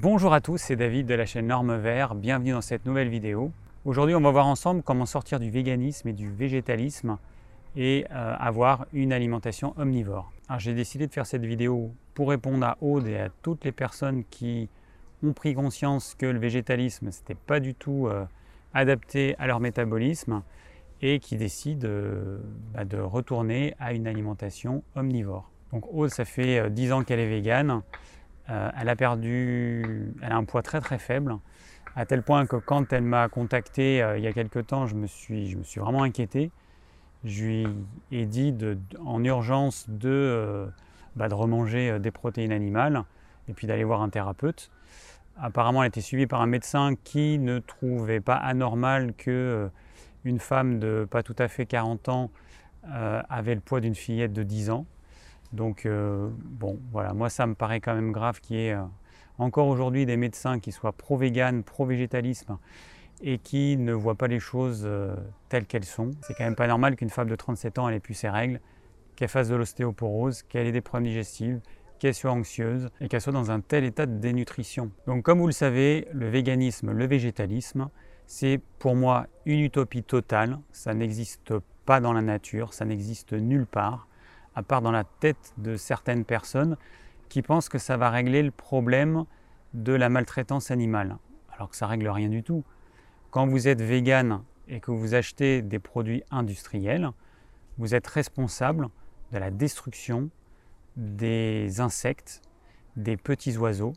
Bonjour 0.00 0.32
à 0.32 0.40
tous, 0.40 0.58
c'est 0.58 0.76
David 0.76 1.08
de 1.08 1.14
la 1.14 1.26
chaîne 1.26 1.48
Norme 1.48 1.76
Vert, 1.76 2.14
bienvenue 2.14 2.52
dans 2.52 2.60
cette 2.60 2.86
nouvelle 2.86 3.08
vidéo. 3.08 3.50
Aujourd'hui 3.84 4.14
on 4.14 4.20
va 4.20 4.30
voir 4.30 4.46
ensemble 4.46 4.84
comment 4.84 5.06
sortir 5.06 5.40
du 5.40 5.50
véganisme 5.50 6.06
et 6.06 6.12
du 6.12 6.30
végétalisme 6.30 7.18
et 7.74 8.06
euh, 8.12 8.36
avoir 8.38 8.86
une 8.92 9.12
alimentation 9.12 9.74
omnivore. 9.76 10.30
J'ai 10.58 10.72
décidé 10.72 11.08
de 11.08 11.12
faire 11.12 11.26
cette 11.26 11.44
vidéo 11.44 11.90
pour 12.14 12.28
répondre 12.28 12.64
à 12.64 12.78
Aude 12.80 13.08
et 13.08 13.18
à 13.18 13.28
toutes 13.42 13.64
les 13.64 13.72
personnes 13.72 14.22
qui 14.30 14.68
ont 15.24 15.32
pris 15.32 15.54
conscience 15.54 16.14
que 16.16 16.26
le 16.26 16.38
végétalisme 16.38 17.06
n'était 17.06 17.34
pas 17.34 17.58
du 17.58 17.74
tout 17.74 18.06
euh, 18.06 18.24
adapté 18.74 19.34
à 19.40 19.48
leur 19.48 19.58
métabolisme 19.58 20.44
et 21.02 21.18
qui 21.18 21.36
décident 21.36 21.88
euh, 21.88 22.38
bah, 22.72 22.84
de 22.84 22.98
retourner 22.98 23.74
à 23.80 23.92
une 23.92 24.06
alimentation 24.06 24.84
omnivore. 24.94 25.50
Donc 25.72 25.92
Aude, 25.92 26.10
ça 26.10 26.24
fait 26.24 26.70
10 26.70 26.92
ans 26.92 27.02
qu'elle 27.02 27.18
est 27.18 27.28
végane. 27.28 27.82
Elle 28.48 28.88
a 28.88 28.96
perdu, 28.96 30.12
elle 30.22 30.32
a 30.32 30.36
un 30.36 30.44
poids 30.44 30.62
très 30.62 30.80
très 30.80 30.98
faible, 30.98 31.36
à 31.96 32.06
tel 32.06 32.22
point 32.22 32.46
que 32.46 32.56
quand 32.56 32.92
elle 32.92 33.02
m'a 33.02 33.28
contacté 33.28 33.98
il 34.16 34.22
y 34.22 34.26
a 34.26 34.32
quelques 34.32 34.66
temps, 34.66 34.86
je 34.86 34.94
me 34.94 35.06
suis, 35.06 35.50
je 35.50 35.58
me 35.58 35.62
suis 35.62 35.80
vraiment 35.80 36.02
inquiété 36.02 36.50
je 37.24 37.44
lui 37.44 37.66
ai 38.12 38.26
dit 38.26 38.54
en 39.04 39.22
urgence 39.24 39.86
de, 39.88 40.08
euh, 40.08 40.66
bah, 41.16 41.28
de 41.28 41.34
remanger 41.34 41.90
euh, 41.90 41.98
des 41.98 42.10
protéines 42.10 42.52
animales 42.52 43.04
et 43.48 43.52
puis 43.52 43.66
d'aller 43.66 43.84
voir 43.84 44.02
un 44.02 44.08
thérapeute. 44.08 44.70
Apparemment, 45.40 45.82
elle 45.82 45.88
était 45.88 46.00
suivie 46.00 46.26
par 46.26 46.40
un 46.40 46.46
médecin 46.46 46.94
qui 47.04 47.38
ne 47.38 47.58
trouvait 47.58 48.20
pas 48.20 48.36
anormal 48.36 49.14
que 49.14 49.30
euh, 49.30 49.68
une 50.24 50.38
femme 50.38 50.78
de 50.78 51.06
pas 51.08 51.22
tout 51.22 51.36
à 51.38 51.48
fait 51.48 51.66
40 51.66 52.08
ans 52.08 52.30
avait 52.90 53.54
le 53.54 53.60
poids 53.60 53.80
d'une 53.80 53.94
fillette 53.94 54.32
de 54.32 54.42
10 54.42 54.70
ans. 54.70 54.86
Donc, 55.52 55.88
bon, 55.88 56.78
voilà, 56.92 57.14
moi 57.14 57.30
ça 57.30 57.46
me 57.46 57.54
paraît 57.54 57.80
quand 57.80 57.94
même 57.94 58.12
grave 58.12 58.40
qu'il 58.40 58.56
y 58.56 58.66
ait 58.66 58.76
encore 59.38 59.68
aujourd'hui 59.68 60.04
des 60.04 60.16
médecins 60.16 60.58
qui 60.58 60.72
soient 60.72 60.92
pro-vegan, 60.92 61.62
pro-végétalisme 61.62 62.58
et 63.20 63.38
qui 63.38 63.76
ne 63.76 63.92
voit 63.92 64.14
pas 64.14 64.28
les 64.28 64.40
choses 64.40 64.82
euh, 64.84 65.14
telles 65.48 65.66
qu'elles 65.66 65.84
sont. 65.84 66.10
C'est 66.22 66.34
quand 66.34 66.44
même 66.44 66.54
pas 66.54 66.66
normal 66.66 66.96
qu'une 66.96 67.10
femme 67.10 67.28
de 67.28 67.36
37 67.36 67.78
ans 67.78 67.88
ait 67.88 68.00
plus 68.00 68.14
ses 68.14 68.28
règles, 68.28 68.60
qu'elle 69.16 69.28
fasse 69.28 69.48
de 69.48 69.56
l'ostéoporose, 69.56 70.42
qu'elle 70.42 70.66
ait 70.66 70.72
des 70.72 70.80
problèmes 70.80 71.08
digestifs, 71.08 71.56
qu'elle 71.98 72.14
soit 72.14 72.30
anxieuse 72.30 72.88
et 73.00 73.08
qu'elle 73.08 73.20
soit 73.20 73.32
dans 73.32 73.50
un 73.50 73.60
tel 73.60 73.84
état 73.84 74.06
de 74.06 74.18
dénutrition. 74.18 74.90
Donc 75.06 75.24
comme 75.24 75.40
vous 75.40 75.46
le 75.46 75.52
savez, 75.52 76.06
le 76.12 76.28
véganisme, 76.28 76.92
le 76.92 77.06
végétalisme, 77.06 77.88
c'est 78.26 78.60
pour 78.78 78.94
moi 78.94 79.26
une 79.46 79.60
utopie 79.60 80.04
totale. 80.04 80.58
Ça 80.70 80.94
n'existe 80.94 81.54
pas 81.86 82.00
dans 82.00 82.12
la 82.12 82.22
nature, 82.22 82.72
ça 82.74 82.84
n'existe 82.84 83.32
nulle 83.32 83.66
part, 83.66 84.06
à 84.58 84.62
part 84.64 84.82
dans 84.82 84.90
la 84.90 85.04
tête 85.04 85.52
de 85.56 85.76
certaines 85.76 86.24
personnes 86.24 86.76
qui 87.28 87.42
pensent 87.42 87.68
que 87.68 87.78
ça 87.78 87.96
va 87.96 88.10
régler 88.10 88.42
le 88.42 88.50
problème 88.50 89.24
de 89.72 89.92
la 89.92 90.08
maltraitance 90.08 90.72
animale, 90.72 91.16
alors 91.54 91.70
que 91.70 91.76
ça 91.76 91.86
règle 91.86 92.08
rien 92.08 92.28
du 92.28 92.42
tout. 92.42 92.64
Quand 93.30 93.46
vous 93.46 93.68
êtes 93.68 93.80
vegan 93.80 94.42
et 94.66 94.80
que 94.80 94.90
vous 94.90 95.14
achetez 95.14 95.62
des 95.62 95.78
produits 95.78 96.24
industriels, 96.32 97.10
vous 97.78 97.94
êtes 97.94 98.08
responsable 98.08 98.88
de 99.30 99.38
la 99.38 99.52
destruction 99.52 100.28
des 100.96 101.78
insectes, 101.78 102.42
des 102.96 103.16
petits 103.16 103.56
oiseaux, 103.58 103.92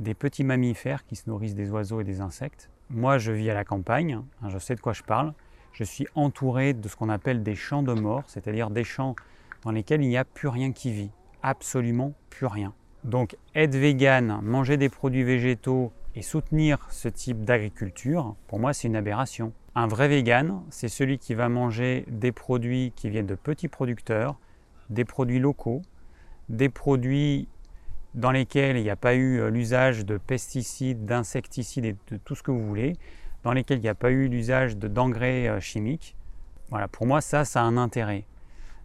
des 0.00 0.12
petits 0.12 0.44
mammifères 0.44 1.06
qui 1.06 1.16
se 1.16 1.30
nourrissent 1.30 1.54
des 1.54 1.70
oiseaux 1.70 2.02
et 2.02 2.04
des 2.04 2.20
insectes. 2.20 2.68
Moi, 2.90 3.16
je 3.16 3.32
vis 3.32 3.48
à 3.48 3.54
la 3.54 3.64
campagne, 3.64 4.20
hein, 4.42 4.48
je 4.50 4.58
sais 4.58 4.74
de 4.74 4.82
quoi 4.82 4.92
je 4.92 5.02
parle. 5.02 5.32
Je 5.72 5.84
suis 5.84 6.06
entouré 6.14 6.74
de 6.74 6.88
ce 6.88 6.94
qu'on 6.94 7.08
appelle 7.08 7.42
des 7.42 7.54
champs 7.54 7.82
de 7.82 7.94
mort, 7.94 8.24
c'est-à-dire 8.26 8.68
des 8.68 8.84
champs 8.84 9.16
dans 9.64 9.70
lesquels 9.70 10.02
il 10.02 10.08
n'y 10.08 10.16
a 10.16 10.24
plus 10.24 10.48
rien 10.48 10.72
qui 10.72 10.92
vit, 10.92 11.10
absolument 11.42 12.14
plus 12.30 12.46
rien. 12.46 12.74
Donc 13.04 13.36
être 13.54 13.76
vegan, 13.76 14.40
manger 14.42 14.76
des 14.76 14.88
produits 14.88 15.22
végétaux 15.22 15.92
et 16.14 16.22
soutenir 16.22 16.86
ce 16.90 17.08
type 17.08 17.44
d'agriculture, 17.44 18.34
pour 18.48 18.58
moi, 18.58 18.72
c'est 18.72 18.88
une 18.88 18.96
aberration. 18.96 19.52
Un 19.74 19.86
vrai 19.86 20.08
vegan, 20.08 20.62
c'est 20.70 20.88
celui 20.88 21.18
qui 21.18 21.34
va 21.34 21.48
manger 21.48 22.04
des 22.08 22.32
produits 22.32 22.92
qui 22.96 23.08
viennent 23.08 23.26
de 23.26 23.36
petits 23.36 23.68
producteurs, 23.68 24.38
des 24.90 25.04
produits 25.04 25.38
locaux, 25.38 25.82
des 26.48 26.68
produits 26.68 27.48
dans 28.14 28.30
lesquels 28.30 28.76
il 28.76 28.82
n'y 28.82 28.90
a 28.90 28.96
pas 28.96 29.14
eu 29.14 29.38
euh, 29.38 29.50
l'usage 29.50 30.04
de 30.04 30.16
pesticides, 30.16 31.04
d'insecticides 31.04 31.84
et 31.84 31.96
de 32.10 32.16
tout 32.16 32.34
ce 32.34 32.42
que 32.42 32.50
vous 32.50 32.66
voulez, 32.66 32.96
dans 33.44 33.52
lesquels 33.52 33.78
il 33.78 33.82
n'y 33.82 33.88
a 33.88 33.94
pas 33.94 34.10
eu 34.10 34.28
l'usage 34.28 34.76
d'engrais 34.76 35.46
euh, 35.46 35.60
chimiques. 35.60 36.16
Voilà, 36.70 36.88
pour 36.88 37.06
moi, 37.06 37.20
ça, 37.20 37.44
ça 37.44 37.60
a 37.60 37.64
un 37.64 37.76
intérêt. 37.76 38.24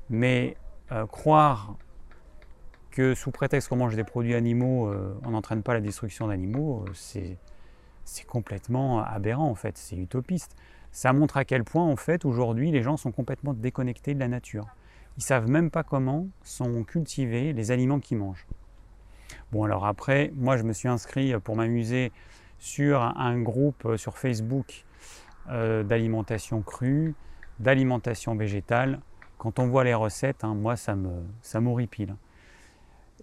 Mais 0.09 0.55
euh, 0.91 1.05
croire 1.07 1.77
que 2.91 3.15
sous 3.15 3.31
prétexte 3.31 3.69
qu'on 3.69 3.77
mange 3.77 3.95
des 3.95 4.03
produits 4.03 4.35
animaux, 4.35 4.87
euh, 4.87 5.17
on 5.23 5.31
n'entraîne 5.31 5.63
pas 5.63 5.73
la 5.73 5.81
destruction 5.81 6.27
d'animaux, 6.27 6.85
euh, 6.87 6.91
c'est 8.03 8.25
complètement 8.27 9.03
aberrant 9.03 9.49
en 9.49 9.55
fait, 9.55 9.77
c'est 9.77 9.95
utopiste. 9.95 10.55
Ça 10.91 11.13
montre 11.13 11.37
à 11.37 11.45
quel 11.45 11.63
point 11.63 11.85
en 11.85 11.95
fait 11.95 12.25
aujourd'hui 12.25 12.69
les 12.69 12.83
gens 12.83 12.97
sont 12.97 13.11
complètement 13.11 13.53
déconnectés 13.53 14.13
de 14.13 14.19
la 14.19 14.27
nature. 14.27 14.67
Ils 15.17 15.23
savent 15.23 15.49
même 15.49 15.71
pas 15.71 15.83
comment 15.83 16.27
sont 16.43 16.83
cultivés 16.83 17.53
les 17.53 17.71
aliments 17.71 17.99
qu'ils 17.99 18.17
mangent. 18.17 18.45
Bon 19.51 19.63
alors 19.63 19.85
après, 19.85 20.31
moi 20.35 20.57
je 20.57 20.63
me 20.63 20.73
suis 20.73 20.89
inscrit 20.89 21.33
pour 21.39 21.55
m'amuser 21.55 22.11
sur 22.59 23.01
un 23.01 23.41
groupe 23.41 23.95
sur 23.95 24.17
Facebook 24.17 24.85
d'alimentation 25.47 26.61
crue, 26.61 27.15
d'alimentation 27.59 28.35
végétale. 28.35 28.99
Quand 29.37 29.59
on 29.59 29.67
voit 29.67 29.83
les 29.83 29.93
recettes, 29.93 30.43
hein, 30.43 30.55
moi 30.55 30.75
ça 30.75 30.95
me 30.95 31.11
ça 31.41 31.59
m'horripile 31.59 32.15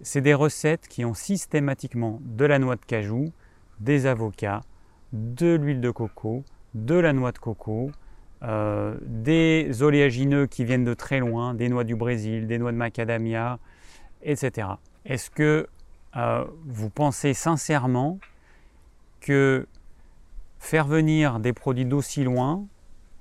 c'est 0.01 0.21
des 0.21 0.33
recettes 0.33 0.87
qui 0.87 1.05
ont 1.05 1.13
systématiquement 1.13 2.19
de 2.21 2.45
la 2.45 2.59
noix 2.59 2.75
de 2.75 2.85
cajou, 2.85 3.31
des 3.79 4.05
avocats, 4.05 4.61
de 5.13 5.55
l'huile 5.55 5.81
de 5.81 5.91
coco, 5.91 6.43
de 6.73 6.95
la 6.95 7.13
noix 7.13 7.31
de 7.31 7.37
coco, 7.37 7.91
euh, 8.43 8.97
des 9.05 9.83
oléagineux 9.83 10.47
qui 10.47 10.65
viennent 10.65 10.85
de 10.85 10.93
très 10.93 11.19
loin, 11.19 11.53
des 11.53 11.69
noix 11.69 11.83
du 11.83 11.95
Brésil, 11.95 12.47
des 12.47 12.57
noix 12.57 12.71
de 12.71 12.77
macadamia, 12.77 13.59
etc. 14.23 14.67
Est-ce 15.05 15.29
que 15.29 15.67
euh, 16.15 16.45
vous 16.65 16.89
pensez 16.89 17.33
sincèrement 17.33 18.19
que 19.19 19.67
faire 20.57 20.87
venir 20.87 21.39
des 21.39 21.53
produits 21.53 21.85
d'aussi 21.85 22.23
loin, 22.23 22.65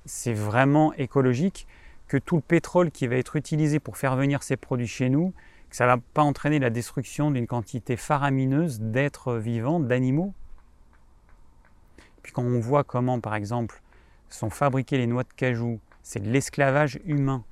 c'est 0.07 0.35
vraiment 0.35 0.93
écologique, 0.95 1.67
que 2.11 2.19
tout 2.19 2.35
le 2.35 2.43
pétrole 2.43 2.91
qui 2.91 3.07
va 3.07 3.15
être 3.15 3.37
utilisé 3.37 3.79
pour 3.79 3.97
faire 3.97 4.17
venir 4.17 4.43
ces 4.43 4.57
produits 4.57 4.89
chez 4.89 5.09
nous, 5.09 5.33
que 5.71 5.77
ça 5.77 5.85
ne 5.85 5.91
va 5.91 5.99
pas 6.13 6.23
entraîner 6.23 6.59
la 6.59 6.69
destruction 6.69 7.31
d'une 7.31 7.47
quantité 7.47 7.97
faramineuse 7.97 8.81
d'êtres 8.81 9.37
vivants, 9.37 9.79
d'animaux. 9.79 10.35
Puis 12.25 12.33
quand 12.33 12.43
on 12.43 12.59
voit 12.59 12.83
comment, 12.83 13.21
par 13.21 13.37
exemple, 13.37 13.81
sont 14.29 14.51
fabriquées 14.51 14.99
les 14.99 15.07
noix 15.07 15.23
de 15.23 15.33
cajou, 15.37 15.79
c'est 16.03 16.19
de 16.19 16.29
l'esclavage 16.29 16.99
humain. 17.05 17.45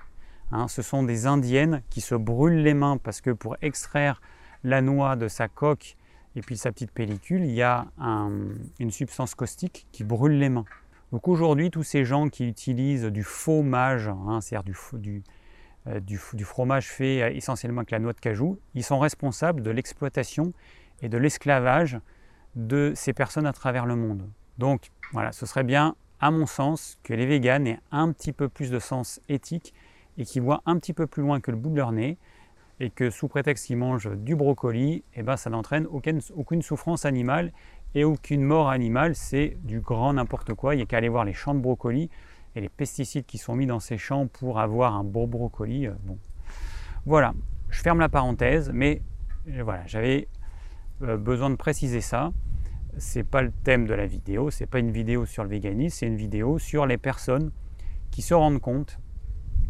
Hein. 0.50 0.66
ce 0.66 0.82
sont 0.82 1.04
des 1.04 1.26
indiennes 1.26 1.82
qui 1.88 2.00
se 2.00 2.16
brûlent 2.16 2.62
les 2.62 2.74
mains 2.74 2.96
parce 2.96 3.20
que 3.20 3.30
pour 3.30 3.56
extraire 3.62 4.20
la 4.64 4.80
noix 4.80 5.14
de 5.14 5.28
sa 5.28 5.46
coque 5.46 5.96
et 6.34 6.40
puis 6.40 6.56
sa 6.56 6.72
petite 6.72 6.90
pellicule, 6.90 7.44
il 7.44 7.52
y 7.52 7.62
a 7.62 7.86
une 8.00 8.90
substance 8.90 9.36
caustique 9.36 9.86
qui 9.92 10.02
brûle 10.02 10.36
les 10.36 10.48
mains. 10.48 10.64
Donc 11.12 11.26
aujourd'hui, 11.26 11.70
tous 11.70 11.82
ces 11.82 12.04
gens 12.04 12.28
qui 12.28 12.46
utilisent 12.46 13.06
du 13.06 13.22
faux 13.22 13.62
mage, 13.62 14.08
hein, 14.08 14.40
c'est-à-dire 14.40 14.74
euh, 15.86 16.00
du, 16.00 16.44
fromage 16.44 16.88
fait 16.88 17.22
euh, 17.22 17.30
essentiellement 17.30 17.80
avec 17.80 17.90
la 17.90 17.98
noix 17.98 18.12
de 18.12 18.20
cajou, 18.20 18.58
ils 18.74 18.84
sont 18.84 18.98
responsables 18.98 19.62
de 19.62 19.70
l'exploitation 19.70 20.52
et 21.00 21.08
de 21.08 21.16
l'esclavage 21.16 21.98
de 22.56 22.92
ces 22.94 23.14
personnes 23.14 23.46
à 23.46 23.52
travers 23.52 23.86
le 23.86 23.96
monde. 23.96 24.28
Donc 24.58 24.90
voilà, 25.12 25.32
ce 25.32 25.46
serait 25.46 25.64
bien, 25.64 25.96
à 26.20 26.30
mon 26.30 26.44
sens, 26.44 26.98
que 27.04 27.14
les 27.14 27.24
véganes 27.24 27.66
aient 27.66 27.80
un 27.90 28.12
petit 28.12 28.32
peu 28.32 28.48
plus 28.48 28.70
de 28.70 28.78
sens 28.78 29.20
éthique 29.28 29.72
et 30.18 30.24
qu'ils 30.24 30.42
voient 30.42 30.62
un 30.66 30.78
petit 30.78 30.92
peu 30.92 31.06
plus 31.06 31.22
loin 31.22 31.40
que 31.40 31.50
le 31.50 31.56
bout 31.56 31.70
de 31.70 31.76
leur 31.76 31.92
nez 31.92 32.18
et 32.80 32.90
que 32.90 33.08
sous 33.10 33.28
prétexte 33.28 33.66
qu'ils 33.66 33.76
mangent 33.76 34.10
du 34.14 34.36
brocoli, 34.36 35.04
eh 35.14 35.22
ben, 35.22 35.36
ça 35.36 35.50
n'entraîne 35.50 35.86
aucune 35.86 36.62
souffrance 36.62 37.04
animale 37.04 37.52
et 37.94 38.04
aucune 38.04 38.42
mort 38.42 38.68
animale, 38.68 39.14
c'est 39.14 39.56
du 39.64 39.80
grand 39.80 40.12
n'importe 40.12 40.54
quoi. 40.54 40.74
Il 40.74 40.78
n'y 40.78 40.82
a 40.82 40.86
qu'à 40.86 40.98
aller 40.98 41.08
voir 41.08 41.24
les 41.24 41.32
champs 41.32 41.54
de 41.54 41.60
brocoli 41.60 42.10
et 42.54 42.60
les 42.60 42.68
pesticides 42.68 43.26
qui 43.26 43.38
sont 43.38 43.54
mis 43.54 43.66
dans 43.66 43.80
ces 43.80 43.98
champs 43.98 44.26
pour 44.26 44.58
avoir 44.58 44.94
un 44.94 45.04
beau 45.04 45.26
brocoli. 45.26 45.86
Euh, 45.86 45.94
bon. 46.04 46.18
Voilà, 47.06 47.32
je 47.70 47.80
ferme 47.80 48.00
la 48.00 48.08
parenthèse, 48.08 48.70
mais 48.72 49.02
euh, 49.48 49.62
voilà, 49.62 49.86
j'avais 49.86 50.28
euh, 51.02 51.16
besoin 51.16 51.50
de 51.50 51.56
préciser 51.56 52.00
ça. 52.00 52.32
C'est 52.98 53.24
pas 53.24 53.42
le 53.42 53.52
thème 53.64 53.86
de 53.86 53.94
la 53.94 54.06
vidéo, 54.06 54.50
c'est 54.50 54.66
pas 54.66 54.80
une 54.80 54.90
vidéo 54.90 55.24
sur 55.24 55.44
le 55.44 55.50
véganisme, 55.50 55.96
c'est 55.98 56.06
une 56.06 56.16
vidéo 56.16 56.58
sur 56.58 56.84
les 56.86 56.98
personnes 56.98 57.52
qui 58.10 58.22
se 58.22 58.34
rendent 58.34 58.60
compte 58.60 58.98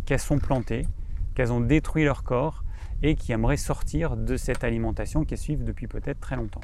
qu'elles 0.07 0.19
sont 0.19 0.39
plantées, 0.39 0.87
qu'elles 1.35 1.53
ont 1.53 1.61
détruit 1.61 2.05
leur 2.05 2.23
corps 2.23 2.65
et 3.03 3.15
qui 3.15 3.33
aimeraient 3.33 3.59
sortir 3.59 4.17
de 4.17 4.37
cette 4.37 4.65
alimentation 4.65 5.25
qu'elles 5.25 5.39
suivent 5.39 5.65
depuis 5.65 5.87
peut-être 5.87 6.21
très 6.21 6.37
longtemps. 6.37 6.63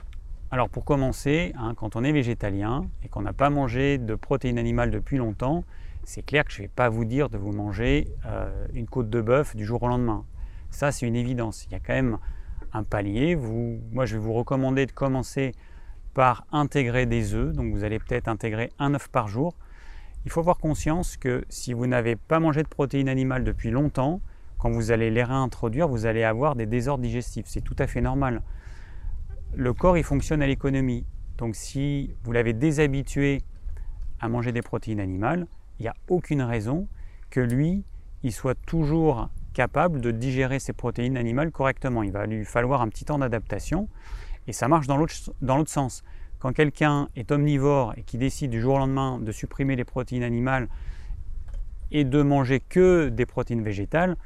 Alors 0.55 0.69
pour 0.69 0.85
commencer, 0.85 1.53
hein, 1.59 1.75
quand 1.77 1.97
on 1.97 2.05
est 2.05 2.13
végétalien 2.13 2.89
et 3.03 3.09
qu'on 3.09 3.23
n'a 3.23 3.33
pas 3.33 3.51
mangé 3.51 3.99
de 3.99 4.15
protéines 4.15 4.57
animales 4.57 4.93
depuis 4.93 5.17
longtemps, 5.17 5.65
c'est 6.05 6.25
clair 6.25 6.45
que 6.45 6.53
je 6.53 6.59
ne 6.59 6.67
vais 6.67 6.73
pas 6.73 6.89
vous 6.89 7.05
dire 7.05 7.29
de 7.29 7.37
vous 7.37 7.51
manger 7.51 8.07
euh, 8.25 8.69
une 8.73 8.87
côte 8.87 9.11
de 9.11 9.21
bœuf 9.21 9.57
du 9.57 9.65
jour 9.65 9.83
au 9.83 9.89
lendemain. 9.89 10.25
Ça, 10.71 10.93
c'est 10.93 11.09
une 11.09 11.17
évidence. 11.17 11.67
Il 11.67 11.73
y 11.73 11.75
a 11.75 11.81
quand 11.81 11.95
même 11.95 12.19
un 12.73 12.85
palier. 12.85 13.35
moi, 13.35 14.07
je 14.07 14.15
vais 14.15 14.23
vous 14.23 14.33
recommander 14.33 14.87
de 14.87 14.93
commencer 14.93 15.57
par 16.15 16.47
intégrer 16.53 17.07
des 17.07 17.35
œufs, 17.35 17.53
donc 17.53 17.75
vous 17.75 17.83
allez 17.83 17.99
peut-être 17.99 18.29
intégrer 18.29 18.71
un 18.79 18.95
œuf 18.95 19.09
par 19.09 19.27
jour. 19.27 19.57
Il 20.25 20.31
faut 20.31 20.39
avoir 20.39 20.59
conscience 20.59 21.17
que 21.17 21.45
si 21.49 21.73
vous 21.73 21.89
n'avez 21.89 22.15
pas 22.15 22.39
mangé 22.39 22.63
de 22.63 22.69
protéines 22.69 23.09
animales 23.09 23.43
depuis 23.43 23.73
longtemps, 23.73 24.21
quand 24.59 24.71
vous 24.71 24.93
allez 24.93 25.11
les 25.11 25.25
réintroduire, 25.25 25.89
vous 25.89 26.07
allez 26.07 26.23
avoir 26.23 26.55
des 26.55 26.67
désordres 26.67 27.03
digestifs. 27.03 27.47
C'est 27.49 27.61
tout 27.61 27.75
à 27.77 27.89
fait 27.89 28.01
normal. 28.01 28.41
Le 29.57 29.73
corps, 29.73 29.97
il 29.97 30.03
fonctionne 30.03 30.43
à 30.43 30.49
l'économie. 30.49 31.05
Donc 31.39 31.55
si 31.55 32.11
vous 32.25 32.33
l'avez 32.33 32.53
déshabitué 32.53 33.43
à 34.19 34.29
manger 34.29 34.51
des 34.51 34.63
protéines 34.63 34.99
animales, 34.99 35.47
il 35.79 35.83
n'y 35.83 35.89
a 35.89 35.95
aucune 36.09 36.43
raison 36.43 36.89
que 37.31 37.39
lui, 37.39 37.85
il 38.25 38.33
soit 38.33 38.57
toujours 38.67 39.29
capable 39.53 40.01
de 40.01 40.11
digérer 40.11 40.59
ces 40.59 40.73
protéines 40.73 41.17
animales 41.17 41.53
correctement. 41.53 42.03
Il 42.03 42.11
va 42.11 42.27
lui 42.27 42.45
falloir 42.45 42.83
un 42.83 42.89
petit 42.89 43.05
temps 43.05 43.19
d'adaptation 43.19 43.89
et 44.49 44.53
ça 44.53 44.67
marche 44.67 44.89
dans 44.89 44.97
l'autre 44.97 45.71
sens. 45.71 46.03
Quand 46.41 46.53
quelqu'un 46.53 47.09
est 47.15 47.31
omnivore 47.31 47.95
et 47.97 48.03
qui 48.03 48.19
décide 48.19 48.51
du 48.51 48.61
jour 48.61 48.75
au 48.75 48.79
lendemain 48.79 49.21
de 49.21 49.31
supprimer 49.31 49.77
les 49.77 49.85
protéines 49.85 50.25
animales 50.25 50.69
et 51.93 52.05
de 52.05 52.23
manger 52.23 52.59
que 52.59 53.09
des 53.09 53.25
protéines 53.25 53.63
végétales, 53.63 54.17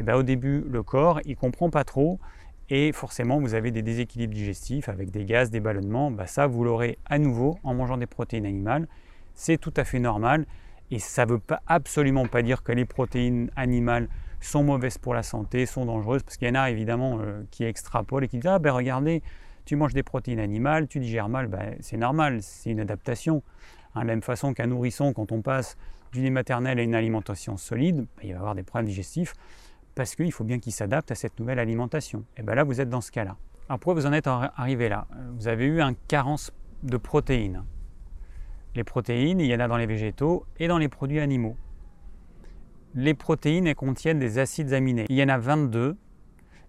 eh 0.00 0.02
bien, 0.02 0.16
au 0.16 0.24
début, 0.24 0.64
le 0.68 0.82
corps, 0.82 1.20
il 1.24 1.36
comprend 1.36 1.70
pas 1.70 1.84
trop 1.84 2.18
et 2.74 2.90
forcément, 2.92 3.38
vous 3.38 3.52
avez 3.52 3.70
des 3.70 3.82
déséquilibres 3.82 4.32
digestifs 4.32 4.88
avec 4.88 5.10
des 5.10 5.26
gaz, 5.26 5.50
des 5.50 5.60
ballonnements. 5.60 6.10
Bah, 6.10 6.26
ça, 6.26 6.46
vous 6.46 6.64
l'aurez 6.64 6.98
à 7.04 7.18
nouveau 7.18 7.58
en 7.64 7.74
mangeant 7.74 7.98
des 7.98 8.06
protéines 8.06 8.46
animales. 8.46 8.88
C'est 9.34 9.58
tout 9.58 9.74
à 9.76 9.84
fait 9.84 9.98
normal 9.98 10.46
et 10.90 10.98
ça 10.98 11.26
ne 11.26 11.32
veut 11.32 11.40
absolument 11.66 12.26
pas 12.26 12.40
dire 12.40 12.62
que 12.62 12.72
les 12.72 12.86
protéines 12.86 13.50
animales 13.56 14.08
sont 14.40 14.64
mauvaises 14.64 14.96
pour 14.96 15.12
la 15.12 15.22
santé, 15.22 15.66
sont 15.66 15.84
dangereuses, 15.84 16.22
parce 16.22 16.38
qu'il 16.38 16.48
y 16.48 16.50
en 16.50 16.54
a 16.54 16.70
évidemment 16.70 17.18
euh, 17.20 17.42
qui 17.50 17.64
extrapolent 17.64 18.24
et 18.24 18.28
qui 18.28 18.38
disent 18.38 18.50
Ah 18.50 18.58
ben 18.58 18.72
regardez, 18.72 19.22
tu 19.66 19.76
manges 19.76 19.92
des 19.92 20.02
protéines 20.02 20.40
animales, 20.40 20.88
tu 20.88 20.98
digères 20.98 21.28
mal, 21.28 21.48
ben, 21.48 21.76
c'est 21.80 21.98
normal, 21.98 22.38
c'est 22.40 22.70
une 22.70 22.80
adaptation. 22.80 23.42
Hein, 23.94 24.00
de 24.00 24.06
la 24.06 24.12
même 24.14 24.22
façon 24.22 24.54
qu'un 24.54 24.68
nourrisson, 24.68 25.12
quand 25.12 25.30
on 25.30 25.42
passe 25.42 25.76
du 26.12 26.22
lait 26.22 26.30
maternel 26.30 26.78
à 26.78 26.82
une 26.82 26.94
alimentation 26.94 27.58
solide, 27.58 28.06
ben, 28.16 28.22
il 28.24 28.32
va 28.32 28.38
avoir 28.38 28.54
des 28.54 28.62
problèmes 28.62 28.88
digestifs 28.88 29.34
parce 29.94 30.14
qu'il 30.14 30.32
faut 30.32 30.44
bien 30.44 30.58
qu'il 30.58 30.72
s'adapte 30.72 31.10
à 31.10 31.14
cette 31.14 31.38
nouvelle 31.38 31.58
alimentation. 31.58 32.24
Et 32.36 32.42
bien 32.42 32.54
là, 32.54 32.64
vous 32.64 32.80
êtes 32.80 32.88
dans 32.88 33.00
ce 33.00 33.10
cas-là. 33.12 33.36
Alors 33.68 33.78
pourquoi 33.78 34.00
vous 34.00 34.06
en 34.06 34.12
êtes 34.12 34.26
arrivé 34.26 34.88
là? 34.88 35.06
Vous 35.36 35.48
avez 35.48 35.66
eu 35.66 35.80
une 35.80 35.96
carence 36.08 36.52
de 36.82 36.96
protéines. 36.96 37.64
Les 38.74 38.84
protéines, 38.84 39.40
il 39.40 39.46
y 39.46 39.54
en 39.54 39.60
a 39.60 39.68
dans 39.68 39.76
les 39.76 39.86
végétaux 39.86 40.46
et 40.58 40.66
dans 40.66 40.78
les 40.78 40.88
produits 40.88 41.20
animaux. 41.20 41.56
Les 42.94 43.14
protéines, 43.14 43.74
contiennent 43.74 44.18
des 44.18 44.38
acides 44.38 44.72
aminés. 44.72 45.06
Il 45.08 45.16
y 45.16 45.22
en 45.22 45.28
a 45.28 45.38
22 45.38 45.96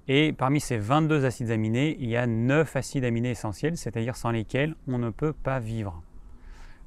et 0.08 0.34
parmi 0.34 0.60
ces 0.60 0.78
22 0.78 1.26
acides 1.26 1.50
aminés, 1.52 1.96
il 2.00 2.10
y 2.10 2.18
a 2.18 2.28
9 2.28 2.76
acides 2.76 3.06
aminés 3.06 3.32
essentiels, 3.32 3.78
c'est-à-dire 3.78 4.16
sans 4.18 4.32
lesquels 4.32 4.76
on 4.88 4.98
ne 4.98 5.10
peut 5.10 5.34
pas 5.34 5.60
vivre. 5.60 6.04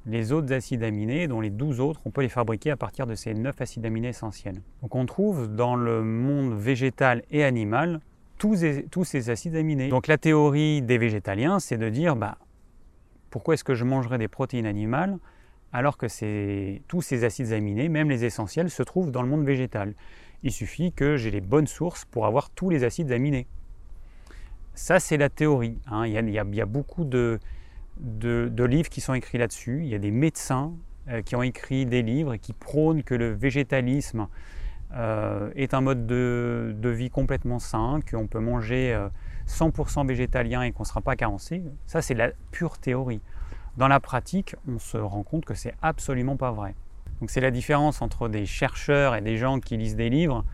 Les 0.07 0.31
autres 0.31 0.53
acides 0.53 0.85
aminés, 0.85 1.27
dont 1.27 1.41
les 1.41 1.51
12 1.51 1.81
autres, 1.81 2.01
on 2.05 2.11
peut 2.11 2.23
les 2.23 2.29
fabriquer 2.29 2.71
à 2.71 2.77
partir 2.77 3.07
de 3.07 3.17
ces 3.17 3.35
9 3.35 3.61
acides 3.61 3.85
aminés 3.85 4.09
essentiels. 4.09 4.63
Donc 4.83 4.95
on 4.95 5.05
trouve 5.05 5.49
dans 5.49 5.75
le 5.75 6.03
monde 6.03 6.55
végétal 6.55 7.25
et 7.31 7.43
animal 7.43 8.01
tous, 8.39 8.57
ces 9.05 9.31
acides 9.31 9.57
aminés. 9.57 9.89
Donc 9.89 10.07
la 10.07 10.19
théorie 10.19 10.81
des 10.83 10.99
végétaliens, 10.99 11.59
c'est 11.59 11.79
de 11.79 11.89
dire, 11.89 12.15
bah, 12.15 12.39
pourquoi 13.31 13.55
est-ce 13.55 13.65
que 13.65 13.75
je 13.75 13.85
mangerais 13.85 14.19
des 14.19 14.29
protéines 14.29 14.67
animales 14.67 15.19
alors 15.73 15.97
que 15.99 16.07
tous 16.87 17.03
ces 17.03 17.25
acides 17.25 17.53
aminés, 17.53 17.89
même 17.89 18.09
les 18.09 18.25
essentiels, 18.25 18.71
se 18.71 18.83
trouvent 18.83 19.11
dans 19.11 19.23
le 19.23 19.29
monde 19.29 19.45
végétal? 19.45 19.95
Il 20.43 20.53
suffit 20.53 20.93
que 20.93 21.17
j'ai 21.17 21.33
les 21.33 21.41
bonnes 21.41 21.67
sources 21.67 22.05
pour 22.05 22.27
avoir 22.27 22.51
tous 22.51 22.71
les 22.71 22.85
acides 22.85 23.11
aminés. 23.11 23.47
Ça, 24.75 25.01
c'est 25.01 25.17
la 25.17 25.31
théorie. 25.31 25.79
Hein. 25.87 26.07
Il, 26.07 26.13
y 26.13 26.61
a, 26.61 26.67
beaucoup 26.67 27.05
de, 27.05 27.41
livres 28.01 28.89
qui 28.89 29.01
sont 29.01 29.15
écrits 29.15 29.39
là-dessus. 29.39 29.81
Il 29.83 29.89
y 29.89 29.95
a 29.95 29.99
des 29.99 30.11
médecins 30.11 30.73
euh, 31.09 31.23
qui 31.23 31.37
ont 31.37 31.43
écrit 31.43 31.87
des 31.87 32.03
livres 32.03 32.35
et 32.35 32.39
qui 32.39 32.53
prônent 32.53 33.03
que 33.03 33.15
le 33.15 33.33
végétalisme 33.33 34.29
euh, 34.95 35.51
est 35.57 35.75
un 35.75 35.81
mode 35.81 36.07
de, 36.07 36.89
vie 36.89 37.11
complètement 37.11 37.59
sain, 37.59 38.01
qu'on 38.09 38.27
peut 38.27 38.41
manger 38.41 38.99
100% 39.49 40.01
euh, 40.01 40.07
végétalien 40.07 40.63
et 40.63 40.73
qu'on 40.73 40.83
ne 40.83 40.89
sera 40.89 41.01
pas 41.01 41.17
carencé. 41.17 41.63
Ça, 41.87 42.03
c'est 42.03 42.15
la 42.15 42.31
pure 42.51 42.79
théorie. 42.79 43.21
Dans 43.77 43.89
la 43.89 44.01
pratique, 44.01 44.57
on 44.69 44.79
se 44.79 44.97
rend 44.97 45.23
compte 45.23 45.45
que 45.45 45.55
c'est 45.55 45.75
absolument 45.83 46.37
pas 46.37 46.51
vrai. 46.51 46.75
Donc 47.21 47.31
c'est 47.31 47.41
la 47.41 47.51
différence 47.51 48.03
entre 48.03 48.29
des 48.29 48.47
chercheurs 48.47 49.15
et 49.15 49.21
des 49.21 49.37
gens 49.37 49.61
qui 49.61 49.77
lisent 49.77 49.97
des 49.97 50.11
livres 50.11 50.45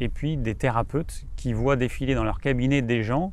et 0.00 0.08
puis 0.08 0.36
des 0.36 0.54
thérapeutes 0.54 1.26
qui 1.36 1.52
voient 1.52 1.76
défiler 1.76 2.14
dans 2.14 2.24
leur 2.24 2.40
cabinet 2.40 2.82
des 2.82 3.02
gens 3.02 3.32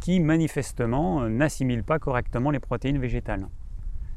qui 0.00 0.20
manifestement 0.20 1.22
euh, 1.22 1.28
n'assimilent 1.28 1.84
pas 1.84 1.98
correctement 1.98 2.50
les 2.50 2.60
protéines 2.60 2.98
végétales. 2.98 3.46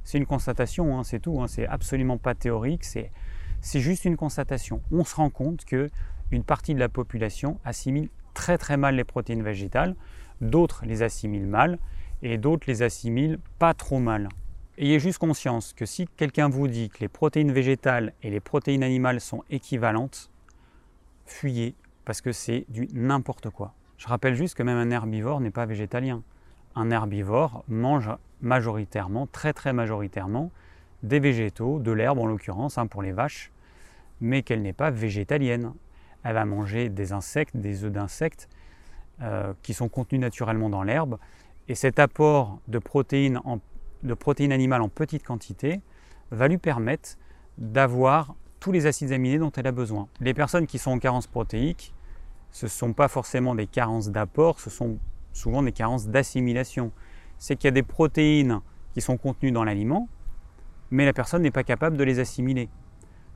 C'est 0.04 0.18
une 0.18 0.25
constatation, 0.25 0.98
hein, 0.98 1.04
c'est 1.04 1.19
tout, 1.19 1.42
hein, 1.42 1.48
c'est 1.48 1.68
absolument 1.68 2.18
pas 2.18 2.36
théorique, 2.36 2.83
c'est, 2.83 3.12
juste 3.80 4.06
une 4.06 4.18
constatation. 4.18 4.81
On 4.92 5.04
se 5.04 5.16
rend 5.16 5.30
compte 5.30 5.66
que 5.66 5.89
une 6.31 6.44
partie 6.44 6.74
de 6.74 6.80
la 6.80 6.89
population 6.89 7.60
assimile 7.66 8.10
très 8.33 8.57
très 8.57 8.78
mal 8.78 8.95
les 8.95 9.04
protéines 9.04 9.44
végétales, 9.44 9.95
d'autres 10.39 10.86
les 10.86 11.04
assimilent 11.04 11.48
mal 11.48 11.78
et 12.24 12.38
d'autres 12.38 12.66
les 12.68 12.81
assimilent 12.81 13.39
pas 13.60 13.74
trop 13.74 14.00
mal. 14.00 14.30
Ayez 14.77 15.00
juste 15.00 15.19
conscience 15.19 15.74
que 15.74 15.86
si 15.86 16.07
quelqu'un 16.18 16.50
vous 16.50 16.68
dit 16.68 16.89
que 16.89 17.00
les 17.01 17.10
protéines 17.10 17.51
végétales 17.51 18.13
et 18.24 18.30
les 18.30 18.39
protéines 18.39 18.84
animales 18.84 19.19
sont 19.19 19.44
équivalentes, 19.50 20.31
fuyez 21.25 21.75
parce 22.06 22.22
que 22.22 22.31
c'est 22.31 22.66
du 22.69 22.88
n'importe 22.94 23.50
quoi. 23.50 23.75
Je 24.01 24.07
rappelle 24.07 24.33
juste 24.33 24.56
que 24.56 24.63
même 24.63 24.80
un 24.80 24.89
herbivore 24.89 25.42
n'est 25.42 25.51
pas 25.51 25.68
végétalien. 25.68 26.24
Un 26.74 26.89
herbivore 26.89 27.63
mange 27.68 28.09
majoritairement, 28.42 29.27
très 29.27 29.53
très 29.53 29.74
majoritairement, 29.74 30.50
des 31.03 31.19
végétaux, 31.19 31.77
de 31.77 31.92
l'herbe 31.92 32.18
en 32.18 32.25
l'occurrence 32.25 32.80
hein, 32.80 32.88
pour 32.88 33.03
les 33.03 33.12
vaches, 33.12 33.51
mais 34.19 34.42
qu'elle 34.42 34.63
n'est 34.63 34.74
pas 34.74 34.89
végétalienne. 34.89 35.74
Elle 36.24 36.33
va 36.33 36.45
manger 36.45 36.89
des 36.89 37.13
insectes, 37.13 37.56
des 37.56 37.83
œufs 37.83 37.92
d'insectes 37.92 38.50
euh, 39.21 39.53
qui 39.62 39.75
sont 39.75 39.88
contenus 39.88 40.19
naturellement 40.19 40.71
dans 40.71 40.81
l'herbe. 40.81 41.19
Et 41.68 41.75
cet 41.75 42.00
apport 42.00 42.59
de 42.68 42.80
protéines 42.80 43.39
de 44.01 44.13
protéines 44.15 44.51
animales 44.51 44.81
en 44.81 44.89
petite 44.89 45.24
quantité 45.24 45.80
va 46.31 46.48
lui 46.48 46.57
permettre 46.57 47.19
d'avoir 47.59 48.33
tous 48.59 48.71
les 48.71 48.88
acides 48.88 49.12
aminés 49.12 49.38
dont 49.38 49.51
elle 49.51 49.68
a 49.68 49.71
besoin. 49.71 50.07
Les 50.21 50.33
personnes 50.33 50.65
qui 50.65 50.80
sont 50.80 50.89
en 50.89 50.98
carence 50.98 51.27
protéique, 51.27 51.94
ce 52.51 52.65
ne 52.65 52.69
sont 52.69 52.94
pas 52.94 53.07
forcément 53.07 53.56
des 53.56 53.68
carences 53.68 54.09
d'apport, 54.09 54.59
ce 54.59 54.69
sont 54.69 55.00
souvent 55.33 55.63
des 55.63 55.71
carences 55.71 56.07
d'assimilation. 56.07 56.92
C'est 57.38 57.56
qu'il 57.56 57.68
y 57.68 57.69
a 57.69 57.71
des 57.71 57.83
protéines 57.83 58.62
qui 58.94 59.01
sont 59.01 59.18
contenues 59.18 59.51
dans 59.51 59.63
l'aliment, 59.63 60.09
mais 60.91 61.05
la 61.05 61.13
personne 61.13 61.41
n'est 61.41 61.51
pas 61.51 61.63
capable 61.63 61.98
de 61.98 62.03
les 62.03 62.20
assimiler. 62.20 62.70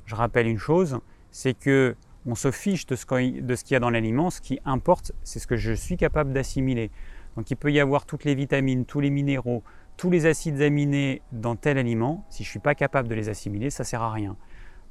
Je 0.06 0.16
rappelle 0.16 0.48
une 0.48 0.60
chose, 0.60 1.00
c'est 1.32 1.54
que 1.54 1.96
on 2.28 2.36
se 2.36 2.52
fiche 2.52 2.88
de 2.88 2.96
ce 2.96 3.06
qu'il 3.06 3.74
y 3.74 3.76
a 3.76 3.80
dans 3.80 3.92
l'aliment, 3.92 4.30
ce 4.32 4.42
qui 4.42 4.60
importe, 4.66 5.12
c'est 5.24 5.40
ce 5.40 5.46
que 5.46 5.56
je 5.56 5.74
suis 5.74 5.96
capable 5.96 6.34
d'assimiler. 6.34 6.90
Donc 7.36 7.52
il 7.52 7.56
peut 7.56 7.72
y 7.72 7.80
avoir 7.80 8.06
toutes 8.06 8.24
les 8.24 8.34
vitamines, 8.34 8.86
tous 8.86 9.00
les 9.00 9.12
minéraux, 9.12 9.64
tous 9.96 10.10
les 10.10 10.26
acides 10.26 10.60
aminés 10.62 11.22
dans 11.32 11.56
tel 11.56 11.78
aliment, 11.78 12.26
si 12.30 12.44
je 12.44 12.50
ne 12.50 12.52
suis 12.52 12.60
pas 12.60 12.76
capable 12.76 13.08
de 13.08 13.16
les 13.16 13.30
assimiler, 13.30 13.70
ça 13.70 13.84
ne 13.84 13.88
sert 13.88 14.02
à 14.02 14.12
rien. 14.12 14.36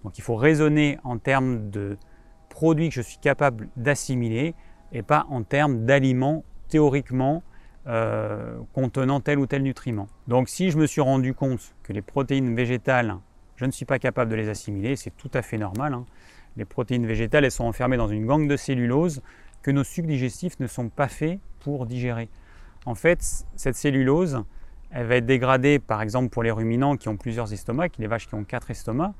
Donc 0.04 0.16
il 0.18 0.22
faut 0.22 0.36
raisonner 0.36 0.98
en 1.02 1.18
termes 1.18 1.70
de 1.70 1.98
produits 2.54 2.88
que 2.88 2.94
je 2.94 3.02
suis 3.02 3.18
capable 3.18 3.68
d'assimiler 3.76 4.54
et 4.92 5.02
pas 5.02 5.26
en 5.28 5.42
termes 5.42 5.84
d'aliments 5.84 6.44
théoriquement 6.68 7.42
euh, 7.88 8.58
contenant 8.72 9.20
tel 9.20 9.40
ou 9.40 9.46
tel 9.46 9.62
nutriment. 9.62 10.06
Donc 10.28 10.48
si 10.48 10.70
je 10.70 10.78
me 10.78 10.86
suis 10.86 11.00
rendu 11.00 11.34
compte 11.34 11.74
que 11.82 11.92
les 11.92 12.00
protéines 12.00 12.54
végétales, 12.54 13.16
je 13.56 13.64
ne 13.64 13.72
suis 13.72 13.84
pas 13.84 13.98
capable 13.98 14.30
de 14.30 14.36
les 14.36 14.48
assimiler, 14.48 14.94
c'est 14.94 15.14
tout 15.16 15.30
à 15.34 15.42
fait 15.42 15.58
normal. 15.58 15.94
Hein. 15.94 16.06
Les 16.56 16.64
protéines 16.64 17.06
végétales, 17.06 17.44
elles 17.44 17.50
sont 17.50 17.64
enfermées 17.64 17.96
dans 17.96 18.06
une 18.08 18.24
gangue 18.24 18.48
de 18.48 18.56
cellulose 18.56 19.20
que 19.62 19.72
nos 19.72 19.82
sucs 19.82 20.06
digestifs 20.06 20.60
ne 20.60 20.68
sont 20.68 20.88
pas 20.88 21.08
faits 21.08 21.40
pour 21.58 21.86
digérer. 21.86 22.28
En 22.86 22.94
fait, 22.94 23.44
cette 23.56 23.74
cellulose, 23.74 24.44
elle 24.90 25.06
va 25.06 25.16
être 25.16 25.26
dégradée, 25.26 25.80
par 25.80 26.02
exemple 26.02 26.28
pour 26.28 26.44
les 26.44 26.52
ruminants 26.52 26.96
qui 26.96 27.08
ont 27.08 27.16
plusieurs 27.16 27.52
estomacs, 27.52 27.98
les 27.98 28.06
vaches 28.06 28.28
qui 28.28 28.36
ont 28.36 28.44
quatre 28.44 28.70
estomacs, 28.70 29.12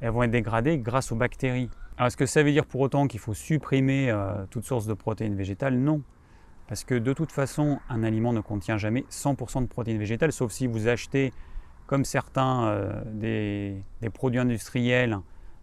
elles 0.00 0.10
vont 0.10 0.22
être 0.22 0.30
dégradées 0.30 0.78
grâce 0.78 1.12
aux 1.12 1.16
bactéries. 1.16 1.68
Alors 1.98 2.06
est-ce 2.06 2.16
que 2.16 2.26
ça 2.26 2.44
veut 2.44 2.52
dire 2.52 2.64
pour 2.64 2.80
autant 2.80 3.08
qu'il 3.08 3.18
faut 3.18 3.34
supprimer 3.34 4.08
euh, 4.08 4.46
toute 4.50 4.64
source 4.64 4.86
de 4.86 4.94
protéines 4.94 5.34
végétales? 5.34 5.76
Non. 5.76 6.00
Parce 6.68 6.84
que 6.84 6.94
de 6.94 7.12
toute 7.12 7.32
façon, 7.32 7.80
un 7.88 8.04
aliment 8.04 8.32
ne 8.32 8.40
contient 8.40 8.78
jamais 8.78 9.04
100% 9.10 9.62
de 9.62 9.66
protéines 9.66 9.98
végétales, 9.98 10.30
sauf 10.30 10.52
si 10.52 10.68
vous 10.68 10.86
achetez, 10.86 11.32
comme 11.88 12.04
certains, 12.04 12.68
euh, 12.68 13.02
des, 13.04 13.82
produits 14.14 14.38
industriels 14.38 15.18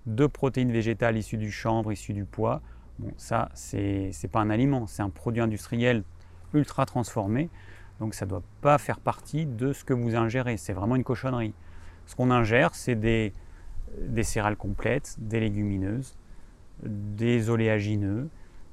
de 0.08 0.27
protéines 0.27 0.74
végétales 0.74 1.15
issues 1.15 1.38
du 1.38 1.54
chanvre, 1.54 1.94
issues 1.94 2.12
du 2.12 2.25
pois. 2.25 2.62
Bon, 3.00 3.13
ça, 3.15 3.48
c'est 3.54 4.12
pas 4.30 4.42
un 4.42 4.50
aliment, 4.50 4.88
c'est 4.88 5.04
un 5.04 5.10
produit 5.10 5.42
industriel 5.42 6.04
ultra 6.54 6.86
transformé. 6.86 7.50
Donc 8.01 8.13
ça 8.13 8.25
ne 8.25 8.32
doit 8.32 8.44
pas 8.60 8.77
faire 8.77 9.00
partie 9.00 9.46
de 9.46 9.72
ce 9.72 9.86
que 9.86 9.94
vous 9.94 10.18
ingérez. 10.18 10.58
C'est 10.58 10.74
vraiment 10.74 10.98
une 10.98 11.06
cochonnerie. 11.06 11.54
Ce 12.08 12.15
qu'on 12.15 12.30
ingère, 12.30 12.75
c'est 12.75 12.96
des, 12.96 13.32
céréales 14.22 14.58
complètes, 14.58 15.15
des 15.18 15.39
légumineuses, 15.39 16.18
des 16.84 17.50
oléagineux, 17.50 18.29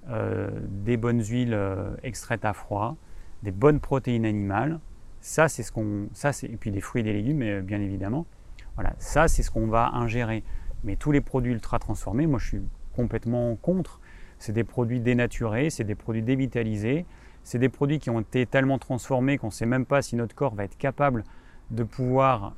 euh, 0.09 0.50
des 0.68 0.97
bonnes 0.97 1.23
huiles 1.23 1.54
euh, 1.54 1.94
extraites 2.02 2.44
à 2.44 2.52
froid, 2.52 2.97
des 3.42 3.52
bonnes 3.52 3.80
protéines 3.80 4.25
animales. 4.25 4.80
Ça, 5.21 5.49
c'est 5.49 5.62
ce 5.62 5.71
qu'on, 5.71 6.09
ça, 6.12 6.32
c'est, 6.32 6.49
et 6.49 6.56
puis 6.56 6.71
des 6.71 6.80
fruits 6.80 7.00
et 7.00 7.04
des 7.04 7.12
légumes, 7.12 7.42
euh, 7.42 7.61
bien 7.61 7.80
évidemment. 7.80 8.26
Voilà, 8.75 8.94
ça, 8.99 9.28
c'est 9.28 9.42
ce 9.42 9.50
qu'on 9.50 9.66
va 9.66 9.90
ingérer. 9.94 10.42
Mais 10.85 10.97
tous 10.97 11.12
les 11.12 11.21
produits 11.21 11.52
ultra 11.52 11.78
transformés, 11.78 12.26
moi, 12.26 12.38
je 12.38 12.49
suis 12.49 12.62
complètement 12.97 13.54
contre. 13.56 14.00
C'est 14.38 14.52
des 14.52 14.64
produits 14.64 15.00
dénaturés, 15.00 15.71
c'est 15.71 15.85
des 15.85 15.94
produits 15.94 16.23
dévitalisés, 16.23 17.06
c'est 17.44 17.59
des 17.59 17.68
produits 17.68 18.00
qui 18.00 18.11
ont 18.11 18.21
été 18.21 18.44
tellement 18.47 18.78
transformés 18.78 19.38
qu'on 19.38 19.49
ne 19.49 19.52
sait 19.52 19.66
même 19.66 19.87
pas 19.87 20.02
si 20.02 20.16
notre 20.16 20.35
corps 20.35 20.54
va 20.54 20.64
être 20.64 20.76
capable 20.76 21.23
de 21.71 21.85
pouvoir 21.85 22.54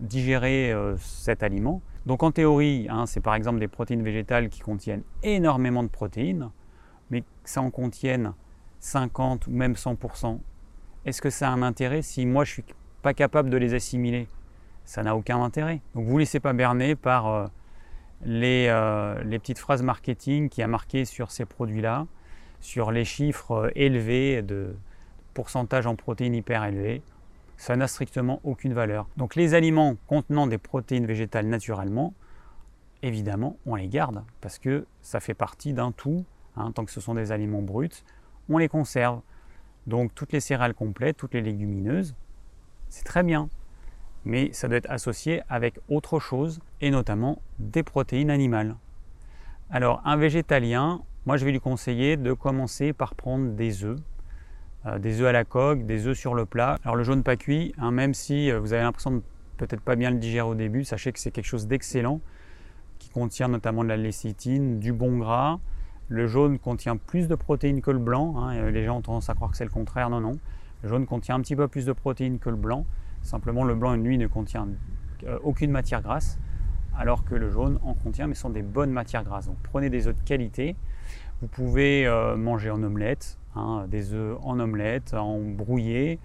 digérer 0.00 0.72
euh, 0.72 0.96
cet 0.98 1.42
aliment. 1.42 1.80
Donc 2.06 2.22
en 2.22 2.30
théorie, 2.30 2.86
hein, 2.90 3.06
c'est 3.06 3.20
par 3.20 3.34
exemple 3.34 3.58
des 3.58 3.68
protéines 3.68 4.02
végétales 4.02 4.48
qui 4.48 4.60
contiennent 4.60 5.02
énormément 5.22 5.82
de 5.82 5.88
protéines, 5.88 6.50
mais 7.10 7.22
que 7.22 7.26
ça 7.44 7.62
en 7.62 7.70
contienne 7.70 8.32
50 8.80 9.46
ou 9.46 9.50
même 9.50 9.72
100%. 9.72 10.38
Est-ce 11.04 11.22
que 11.22 11.30
ça 11.30 11.48
a 11.48 11.52
un 11.52 11.62
intérêt 11.62 12.02
si 12.02 12.26
moi 12.26 12.44
je 12.44 12.50
ne 12.50 12.54
suis 12.54 12.64
pas 13.02 13.14
capable 13.14 13.50
de 13.50 13.56
les 13.56 13.74
assimiler? 13.74 14.28
Ça 14.84 15.02
n'a 15.02 15.16
aucun 15.16 15.42
intérêt. 15.42 15.80
Donc 15.94 16.06
vous 16.06 16.14
ne 16.14 16.20
laissez 16.20 16.40
pas 16.40 16.52
berner 16.52 16.94
par 16.94 17.26
euh, 17.26 17.46
les, 18.24 18.66
les, 19.24 19.38
petites 19.38 19.58
phrases 19.58 19.82
marketing 19.82 20.48
qui 20.48 20.62
a 20.62 20.66
marqué 20.66 21.04
sur 21.04 21.30
ces 21.30 21.44
produits-là, 21.44 22.06
sur 22.60 22.90
les 22.90 23.04
chiffres 23.04 23.70
élevés 23.74 24.42
de 24.42 24.74
pourcentage 25.34 25.86
en 25.86 25.94
protéines 25.94 26.34
hyper 26.34 26.64
élevés 26.64 27.02
ça 27.58 27.76
n'a 27.76 27.88
strictement 27.88 28.40
aucune 28.44 28.72
valeur. 28.72 29.08
Donc 29.16 29.34
les 29.34 29.52
aliments 29.52 29.96
contenant 30.06 30.46
des 30.46 30.58
protéines 30.58 31.04
végétales 31.04 31.46
naturellement, 31.46 32.14
évidemment, 33.02 33.58
on 33.66 33.74
les 33.74 33.88
garde 33.88 34.22
parce 34.40 34.58
que 34.58 34.86
ça 35.02 35.20
fait 35.20 35.34
partie 35.34 35.74
d'un 35.74 35.92
tout. 35.92 36.24
Hein, 36.56 36.72
tant 36.72 36.84
que 36.84 36.92
ce 36.92 37.00
sont 37.00 37.14
des 37.14 37.30
aliments 37.32 37.62
bruts, 37.62 38.04
on 38.48 38.58
les 38.58 38.68
conserve. 38.68 39.20
Donc 39.86 40.14
toutes 40.14 40.32
les 40.32 40.40
céréales 40.40 40.74
complètes, 40.74 41.16
toutes 41.16 41.34
les 41.34 41.42
légumineuses, 41.42 42.14
c'est 42.88 43.04
très 43.04 43.22
bien. 43.22 43.48
Mais 44.24 44.52
ça 44.52 44.68
doit 44.68 44.78
être 44.78 44.90
associé 44.90 45.42
avec 45.48 45.78
autre 45.88 46.18
chose, 46.18 46.60
et 46.80 46.90
notamment 46.90 47.40
des 47.58 47.82
protéines 47.82 48.30
animales. 48.30 48.76
Alors 49.70 50.00
un 50.04 50.16
végétalien, 50.16 51.02
moi 51.26 51.36
je 51.36 51.44
vais 51.44 51.52
lui 51.52 51.60
conseiller 51.60 52.16
de 52.16 52.32
commencer 52.32 52.92
par 52.92 53.14
prendre 53.14 53.52
des 53.52 53.84
œufs, 53.84 53.98
des 54.98 55.20
œufs 55.20 55.28
à 55.28 55.32
la 55.32 55.44
coque, 55.44 55.84
des 55.86 56.06
œufs 56.06 56.16
sur 56.16 56.34
le 56.34 56.46
plat. 56.46 56.78
Alors 56.84 56.96
le 56.96 57.02
jaune 57.02 57.22
pas 57.22 57.36
cuit, 57.36 57.74
hein, 57.78 57.90
même 57.90 58.14
si 58.14 58.50
euh, 58.50 58.58
vous 58.58 58.72
avez 58.72 58.82
l'impression 58.82 59.10
de 59.10 59.22
peut-être 59.56 59.80
pas 59.80 59.96
bien 59.96 60.10
le 60.10 60.18
digérer 60.18 60.48
au 60.48 60.54
début, 60.54 60.84
sachez 60.84 61.12
que 61.12 61.18
c'est 61.18 61.30
quelque 61.30 61.46
chose 61.46 61.66
d'excellent 61.66 62.20
qui 62.98 63.10
contient 63.10 63.48
notamment 63.48 63.84
de 63.84 63.88
la 63.88 63.96
lécithine, 63.96 64.78
du 64.78 64.92
bon 64.92 65.18
gras. 65.18 65.58
Le 66.08 66.26
jaune 66.26 66.58
contient 66.58 66.96
plus 66.96 67.28
de 67.28 67.34
protéines 67.34 67.80
que 67.80 67.90
le 67.90 67.98
blanc. 67.98 68.36
Hein, 68.38 68.70
les 68.70 68.84
gens 68.84 68.98
ont 68.98 69.02
tendance 69.02 69.28
à 69.28 69.34
croire 69.34 69.50
que 69.50 69.56
c'est 69.56 69.64
le 69.64 69.70
contraire. 69.70 70.10
Non, 70.10 70.20
non. 70.20 70.38
Le 70.82 70.88
jaune 70.88 71.06
contient 71.06 71.34
un 71.34 71.40
petit 71.40 71.54
peu 71.54 71.68
plus 71.68 71.84
de 71.84 71.92
protéines 71.92 72.38
que 72.38 72.50
le 72.50 72.56
blanc. 72.56 72.86
Simplement, 73.22 73.64
le 73.64 73.74
blanc, 73.74 73.94
lui, 73.94 74.16
ne 74.16 74.26
contient 74.26 74.68
euh, 75.24 75.38
aucune 75.42 75.70
matière 75.70 76.02
grasse, 76.02 76.38
alors 76.96 77.24
que 77.24 77.34
le 77.34 77.50
jaune 77.50 77.78
en 77.82 77.94
contient, 77.94 78.26
mais 78.26 78.34
sont 78.34 78.50
des 78.50 78.62
bonnes 78.62 78.90
matières 78.90 79.22
grasses. 79.22 79.46
Donc 79.46 79.58
prenez 79.62 79.90
des 79.90 80.08
œufs 80.08 80.16
de 80.16 80.22
qualité. 80.22 80.76
Vous 81.40 81.48
pouvez 81.48 82.08
manger 82.36 82.70
en 82.70 82.82
omelette, 82.82 83.37
Hein, 83.56 83.86
des 83.88 84.12
œufs 84.12 84.38
en 84.42 84.60
omelette, 84.60 85.14
en 85.14 85.40
brouillé, 85.40 86.18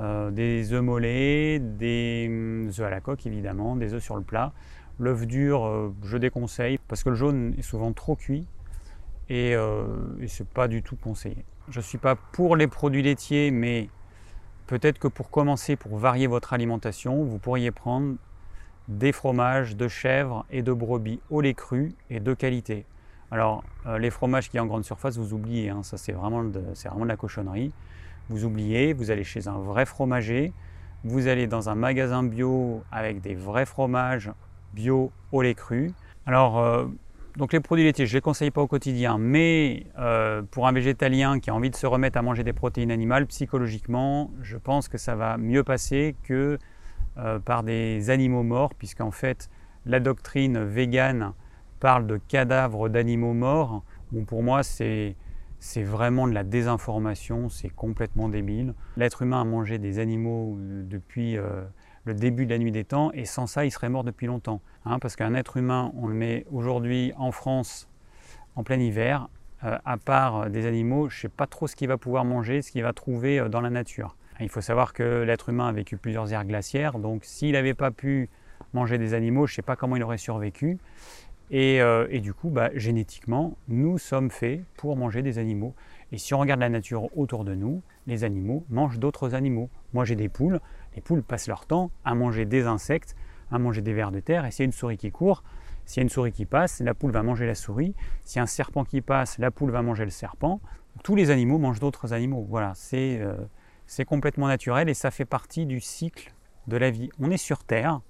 euh, 0.00 0.30
des 0.30 0.72
œufs 0.72 0.82
mollets, 0.82 1.58
des 1.58 2.26
hum, 2.28 2.68
œufs 2.68 2.80
à 2.80 2.90
la 2.90 3.00
coque 3.00 3.26
évidemment, 3.26 3.76
des 3.76 3.94
œufs 3.94 4.02
sur 4.02 4.16
le 4.16 4.22
plat. 4.22 4.52
L'œuf 4.98 5.26
dur, 5.26 5.64
euh, 5.64 5.94
je 6.02 6.16
déconseille 6.16 6.78
parce 6.88 7.02
que 7.02 7.10
le 7.10 7.14
jaune 7.14 7.54
est 7.58 7.62
souvent 7.62 7.92
trop 7.92 8.16
cuit 8.16 8.46
et, 9.28 9.54
euh, 9.54 9.84
et 10.20 10.28
c'est 10.28 10.48
pas 10.48 10.68
du 10.68 10.82
tout 10.82 10.96
conseillé. 10.96 11.44
Je 11.68 11.78
ne 11.78 11.82
suis 11.82 11.98
pas 11.98 12.16
pour 12.16 12.56
les 12.56 12.66
produits 12.66 13.02
laitiers, 13.02 13.50
mais 13.50 13.88
peut-être 14.66 14.98
que 14.98 15.08
pour 15.08 15.30
commencer, 15.30 15.76
pour 15.76 15.96
varier 15.96 16.26
votre 16.26 16.52
alimentation, 16.54 17.24
vous 17.24 17.38
pourriez 17.38 17.70
prendre 17.70 18.16
des 18.88 19.12
fromages 19.12 19.76
de 19.76 19.86
chèvre 19.86 20.44
et 20.50 20.62
de 20.62 20.72
brebis 20.72 21.20
au 21.30 21.40
lait 21.40 21.54
cru 21.54 21.94
et 22.10 22.20
de 22.20 22.34
qualité. 22.34 22.84
Alors, 23.32 23.64
euh, 23.86 23.96
les 23.96 24.10
fromages 24.10 24.50
qui 24.50 24.58
sont 24.58 24.64
en 24.64 24.66
grande 24.66 24.84
surface, 24.84 25.16
vous 25.16 25.32
oubliez, 25.32 25.70
hein, 25.70 25.82
ça 25.82 25.96
c'est 25.96 26.12
vraiment, 26.12 26.44
de, 26.44 26.62
la 27.06 27.16
cochonnerie. 27.16 27.72
Vous 28.28 28.44
oubliez, 28.44 28.92
vous 28.92 29.10
allez 29.10 29.24
chez 29.24 29.48
un 29.48 29.58
vrai 29.58 29.86
fromager, 29.86 30.52
vous 31.02 31.28
allez 31.28 31.46
dans 31.46 31.70
un 31.70 31.74
magasin 31.74 32.22
bio 32.22 32.82
avec 32.92 33.22
des 33.22 33.34
vrais 33.34 33.64
fromages 33.64 34.30
bio 34.74 35.10
au 35.32 35.40
lait 35.40 35.54
cru. 35.54 35.92
Alors, 36.26 36.58
euh, 36.58 36.84
donc 37.38 37.54
les 37.54 37.60
produits 37.60 37.84
laitiers, 37.84 38.04
je 38.04 38.12
ne 38.12 38.18
les 38.18 38.20
conseille 38.20 38.50
pas 38.50 38.60
au 38.60 38.66
quotidien, 38.66 39.16
mais 39.16 39.86
euh, 39.98 40.42
pour 40.50 40.68
un 40.68 40.72
végétalien 40.72 41.40
qui 41.40 41.48
a 41.48 41.54
envie 41.54 41.70
de 41.70 41.76
se 41.76 41.86
remettre 41.86 42.18
à 42.18 42.22
manger 42.22 42.44
des 42.44 42.52
protéines 42.52 42.90
animales, 42.90 43.26
psychologiquement, 43.28 44.30
je 44.42 44.58
pense 44.58 44.88
que 44.88 44.98
ça 44.98 45.14
va 45.14 45.38
mieux 45.38 45.64
passer 45.64 46.14
que 46.22 46.58
par 47.44 47.62
des 47.62 48.08
animaux 48.08 48.42
morts, 48.42 48.74
puisqu'en 48.74 49.10
fait, 49.10 49.50
la 49.84 50.00
doctrine 50.00 50.64
végane 50.64 51.34
parle 51.82 52.06
de 52.06 52.16
cadavres 52.16 52.88
d'animaux 52.88 53.32
morts, 53.32 53.82
bon, 54.12 54.24
pour 54.24 54.44
moi 54.44 54.62
c'est 54.62 55.16
c'est 55.58 55.82
vraiment 55.82 56.28
de 56.28 56.32
la 56.32 56.44
désinformation, 56.44 57.48
c'est 57.48 57.70
complètement 57.70 58.28
débile. 58.28 58.74
L'être 58.96 59.22
humain 59.22 59.40
a 59.40 59.44
mangé 59.44 59.78
des 59.78 59.98
animaux 59.98 60.56
euh, 60.58 60.84
depuis 60.84 61.36
euh, 61.36 61.62
le 62.04 62.14
début 62.14 62.46
de 62.46 62.50
la 62.50 62.58
nuit 62.58 62.70
des 62.70 62.84
temps 62.84 63.10
et 63.12 63.24
sans 63.24 63.48
ça 63.48 63.64
il 63.64 63.72
serait 63.72 63.88
mort 63.88 64.04
depuis 64.04 64.28
longtemps. 64.28 64.60
Hein, 64.84 65.00
parce 65.00 65.16
qu'un 65.16 65.34
être 65.34 65.56
humain, 65.56 65.92
on 65.96 66.06
le 66.06 66.14
met 66.14 66.46
aujourd'hui 66.52 67.12
en 67.16 67.32
France 67.32 67.88
en 68.54 68.62
plein 68.62 68.78
hiver, 68.78 69.28
euh, 69.64 69.76
à 69.84 69.96
part 69.96 70.50
des 70.50 70.66
animaux, 70.66 71.08
je 71.08 71.16
ne 71.16 71.20
sais 71.22 71.28
pas 71.28 71.48
trop 71.48 71.66
ce 71.66 71.74
qu'il 71.74 71.88
va 71.88 71.98
pouvoir 71.98 72.24
manger, 72.24 72.62
ce 72.62 72.70
qu'il 72.70 72.84
va 72.84 72.92
trouver 72.92 73.48
dans 73.48 73.60
la 73.60 73.70
nature. 73.70 74.16
Il 74.38 74.48
faut 74.48 74.60
savoir 74.60 74.92
que 74.92 75.22
l'être 75.22 75.48
humain 75.48 75.66
a 75.66 75.72
vécu 75.72 75.96
plusieurs 75.96 76.32
ères 76.32 76.44
glaciaires, 76.44 77.00
donc 77.00 77.24
s'il 77.24 77.52
n'avait 77.52 77.74
pas 77.74 77.90
pu 77.90 78.28
manger 78.72 78.98
des 78.98 79.14
animaux, 79.14 79.46
je 79.46 79.52
ne 79.52 79.56
sais 79.56 79.62
pas 79.62 79.76
comment 79.76 79.96
il 79.96 80.02
aurait 80.02 80.18
survécu. 80.18 80.78
Euh, 81.52 82.06
et, 82.10 82.20
du 82.20 82.32
coup, 82.32 82.50
bah, 82.50 82.70
génétiquement, 82.74 83.56
nous 83.68 83.98
sommes 83.98 84.30
faits 84.30 84.62
pour 84.76 84.96
manger 84.96 85.22
des 85.22 85.38
animaux. 85.38 85.74
Et 86.10 86.18
si 86.18 86.34
on 86.34 86.38
regarde 86.38 86.60
la 86.60 86.68
nature 86.68 87.16
autour 87.16 87.44
de 87.44 87.54
nous, 87.54 87.82
les 88.06 88.24
animaux 88.24 88.64
mangent 88.70 88.98
d'autres 88.98 89.34
animaux. 89.34 89.68
Moi, 89.92 90.04
j'ai 90.04 90.16
des 90.16 90.28
poules. 90.28 90.60
Les 90.94 91.02
poules 91.02 91.22
passent 91.22 91.48
leur 91.48 91.66
temps 91.66 91.90
à 92.04 92.14
manger 92.14 92.44
des 92.44 92.66
insectes, 92.66 93.16
à 93.50 93.58
manger 93.58 93.82
des 93.82 93.92
vers 93.92 94.12
de 94.12 94.20
terre. 94.20 94.46
Et 94.46 94.50
s'il 94.50 94.60
y 94.60 94.64
a 94.64 94.66
une 94.66 94.72
souris 94.72 94.96
qui 94.96 95.10
court, 95.10 95.42
s'il 95.84 95.98
y 95.98 96.00
a 96.00 96.04
une 96.04 96.08
souris 96.08 96.32
qui 96.32 96.46
passe, 96.46 96.80
la 96.80 96.94
poule 96.94 97.12
va 97.12 97.22
manger 97.22 97.46
la 97.46 97.54
souris. 97.54 97.94
S'il 98.24 98.36
y 98.36 98.40
a 98.40 98.42
un 98.42 98.46
serpent 98.46 98.84
qui 98.84 99.00
passe, 99.00 99.38
la 99.38 99.50
poule 99.50 99.70
va 99.70 99.82
manger 99.82 100.04
le 100.04 100.10
serpent. 100.10 100.60
Tous 101.02 101.16
les 101.16 101.30
animaux 101.30 101.58
mangent 101.58 101.80
d'autres 101.80 102.12
animaux. 102.12 102.46
Voilà, 102.48 102.72
c'est 102.74 103.18
euh, 103.20 104.04
complètement 104.06 104.46
naturel 104.46 104.88
et 104.88 104.94
ça 104.94 105.10
fait 105.10 105.24
partie 105.24 105.66
du 105.66 105.80
cycle 105.80 106.32
de 106.66 106.76
la 106.76 106.90
vie. 106.90 107.10
On 107.18 107.30
est 107.30 107.36
sur 107.36 107.64
Terre, 107.64 108.00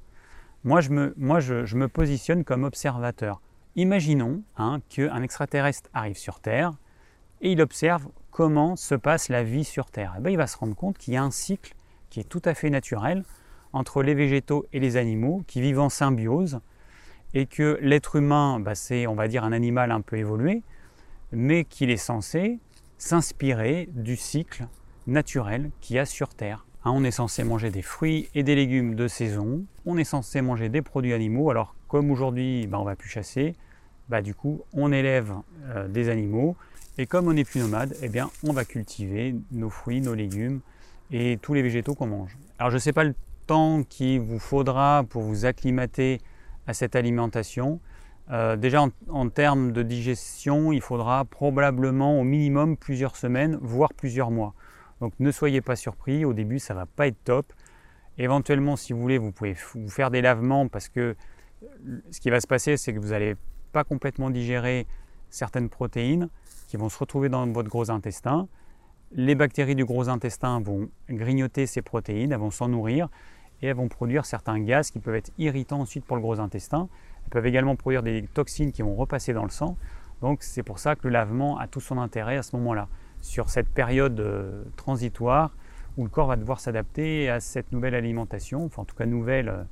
moi, 0.65 0.81
je 0.81 0.91
me, 0.91 1.87
positionne 1.89 2.45
comme 2.45 2.65
observateur. 2.65 3.41
Imaginons 3.75 4.43
hein, 4.57 4.81
qu'un 4.89 5.23
extraterrestre 5.23 5.91
arrive 5.93 6.17
sur 6.17 6.41
Terre 6.41 6.73
et 7.41 7.53
il 7.53 7.61
observe 7.61 8.07
comment 8.31 8.77
se 8.77 8.95
passe 8.95 9.29
la 9.29 9.43
vie 9.43 9.65
sur 9.65 9.91
Terre. 9.91 10.13
Et 10.15 10.19
eh 10.19 10.23
bien, 10.23 10.33
il 10.33 10.37
va 10.37 10.47
se 10.47 10.57
rendre 10.57 10.77
compte 10.77 10.99
qu'il 10.99 11.15
y 11.15 11.17
a 11.17 11.23
un 11.23 11.31
cycle 11.31 11.75
qui 12.11 12.21
est 12.21 12.29
tout 12.29 12.43
à 12.45 12.55
fait 12.55 12.71
naturel 12.71 13.25
entre 13.73 14.03
les 14.03 14.15
végétaux 14.15 14.67
et 14.73 14.79
les 14.79 14.97
animaux 14.97 15.43
qui 15.47 15.61
vivent 15.61 15.81
en 15.81 15.89
symbiose 15.89 16.61
et 17.35 17.47
que 17.47 17.79
l'être 17.81 18.17
humain, 18.17 18.61
bah, 18.61 18.75
c'est, 18.75 19.07
va 19.07 19.29
dire, 19.29 19.45
un 19.45 19.53
animal 19.53 19.91
un 19.91 20.03
peu 20.03 20.17
évolué, 20.17 20.63
mais 21.33 21.65
qu'il 21.65 21.91
est 21.91 21.97
censé 21.97 22.61
s'inspirer 22.99 23.89
du 23.93 24.17
cycle 24.17 24.67
naturel 25.07 25.71
qu'il 25.81 25.97
y 25.97 25.99
a 25.99 26.05
sur 26.05 26.35
Terre. 26.35 26.67
Hein, 26.85 26.91
on 26.95 27.05
est 27.05 27.13
censé 27.13 27.45
manger 27.45 27.71
des 27.71 27.83
fruits 27.83 28.29
et 28.35 28.43
des 28.43 28.57
légumes 28.57 28.97
de 28.97 29.07
saison, 29.07 29.65
on 29.87 29.97
est 29.97 30.05
censé 30.05 30.43
manger 30.43 30.69
des 30.69 30.83
produits 30.83 31.13
animaux, 31.13 31.51
alors 31.51 31.77
comme 31.87 32.11
aujourd'hui 32.11 32.67
bah, 32.67 32.81
on 32.81 32.85
va 32.85 32.97
plus 32.97 33.09
chasser, 33.09 33.55
bah, 34.09 34.21
du 34.21 34.35
coup 34.35 34.63
on 34.73 34.91
élève 34.91 35.33
euh, 35.67 35.87
des 35.87 36.09
animaux, 36.09 36.57
et 36.99 37.07
comme 37.07 37.29
on 37.29 37.35
n'est 37.35 37.45
plus 37.45 37.61
nomade, 37.61 37.95
eh 38.03 38.11
on 38.47 38.53
va 38.53 38.65
cultiver 38.65 39.37
nos 39.53 39.71
fruits, 39.71 40.01
nos 40.01 40.15
légumes 40.15 40.61
et 41.13 41.39
tous 41.41 41.55
les 41.55 41.63
végétaux 41.63 41.95
qu'on 41.95 42.09
mange. 42.09 42.37
Alors 42.59 42.71
je 42.71 42.77
ne 42.77 42.81
sais 42.81 42.93
pas 42.93 43.05
le 43.05 43.15
temps 43.47 43.85
qu'il 43.85 44.21
vous 44.21 44.41
faudra 44.41 45.05
pour 45.09 45.23
vous 45.23 45.47
acclimater 45.47 46.21
à 46.67 46.75
cette 46.75 46.97
alimentation. 46.97 47.81
Euh, 48.31 48.57
déjà 48.57 48.85
en, 49.09 49.29
termes 49.29 49.73
de 49.73 49.83
digestion, 49.83 50.73
il 50.73 50.81
faudra 50.81 51.25
probablement 51.25 52.19
au 52.19 52.25
minimum 52.25 52.77
plusieurs 52.77 53.17
semaines, 53.17 53.59
voire 53.61 53.93
plusieurs 53.95 54.31
mois. 54.31 54.55
Donc 55.03 55.15
ne 55.19 55.33
soyez 55.33 55.61
pas 55.61 55.75
surpris, 55.75 56.25
au 56.25 56.33
début 56.33 56.61
ça 56.61 56.75
ne 56.75 56.79
va 56.79 56.87
pas 56.87 57.09
être 57.09 57.25
top. 57.25 57.53
Éventuellement, 58.19 58.77
si 58.77 58.93
vous 58.93 59.01
voulez, 59.01 59.19
vous 59.19 59.33
pouvez 59.33 59.57
vous 59.75 59.89
faire 59.89 60.13
des 60.13 60.23
lavements 60.23 60.69
parce 60.69 60.89
que 60.89 61.17
ce 62.13 62.21
qui 62.21 62.31
va 62.31 62.41
se 62.41 62.47
passer, 62.47 62.77
c'est 62.77 62.95
que 62.95 63.01
vous 63.01 63.09
n'allez 63.09 63.35
pas 63.73 63.83
complètement 63.83 64.31
digérer 64.31 64.87
certaines 65.29 65.69
protéines 65.69 66.29
qui 66.69 66.77
vont 66.77 66.89
se 66.89 66.97
retrouver 66.97 67.29
dans 67.29 67.45
votre 67.49 67.69
gros 67.69 67.91
intestin. 67.91 68.47
Les 69.11 69.35
bactéries 69.35 69.75
du 69.75 69.85
gros 69.85 70.09
intestin 70.09 70.61
vont 70.61 70.89
grignoter 71.11 71.67
ces 71.67 71.83
protéines, 71.83 72.31
elles 72.31 72.39
vont 72.39 72.53
s'en 72.53 72.69
nourrir 72.69 73.09
et 73.61 73.67
elles 73.67 73.77
vont 73.77 73.89
produire 73.89 74.25
certains 74.25 74.61
gaz 74.61 74.93
qui 74.93 75.01
peuvent 75.01 75.17
être 75.17 75.33
irritants 75.37 75.81
ensuite 75.81 76.05
pour 76.05 76.15
le 76.15 76.23
gros 76.23 76.39
intestin. 76.39 76.89
Elles 77.25 77.31
peuvent 77.31 77.47
également 77.47 77.75
produire 77.75 78.05
des 78.05 78.23
toxines 78.35 78.71
qui 78.71 78.83
vont 78.83 78.95
repasser 78.95 79.33
dans 79.33 79.43
le 79.43 79.51
sang. 79.51 79.77
Donc 80.21 80.45
c'est 80.45 80.63
pour 80.63 80.79
ça 80.79 80.95
que 80.95 81.09
le 81.09 81.13
lavement 81.13 81.59
a 81.59 81.67
tout 81.67 81.81
son 81.81 81.99
intérêt 81.99 82.37
à 82.37 82.45
ce 82.45 82.55
moment-là 82.55 82.87
sur 83.23 83.49
cette 83.49 83.69
période 83.69 84.21
euh, 84.21 84.65
transitoire 84.77 85.55
où 85.97 86.05
le 86.05 86.11
corps 86.11 86.27
va 86.27 86.37
devoir 86.37 86.61
s'adapter 86.61 87.31
à 87.31 87.41
cette 87.41 87.73
nouvelle 87.73 87.95
alimentation, 87.95 88.65
enfin 88.65 88.83
en 88.83 88.85
tout 88.85 88.97
cas 88.97 89.07
nouvelle 89.07 89.67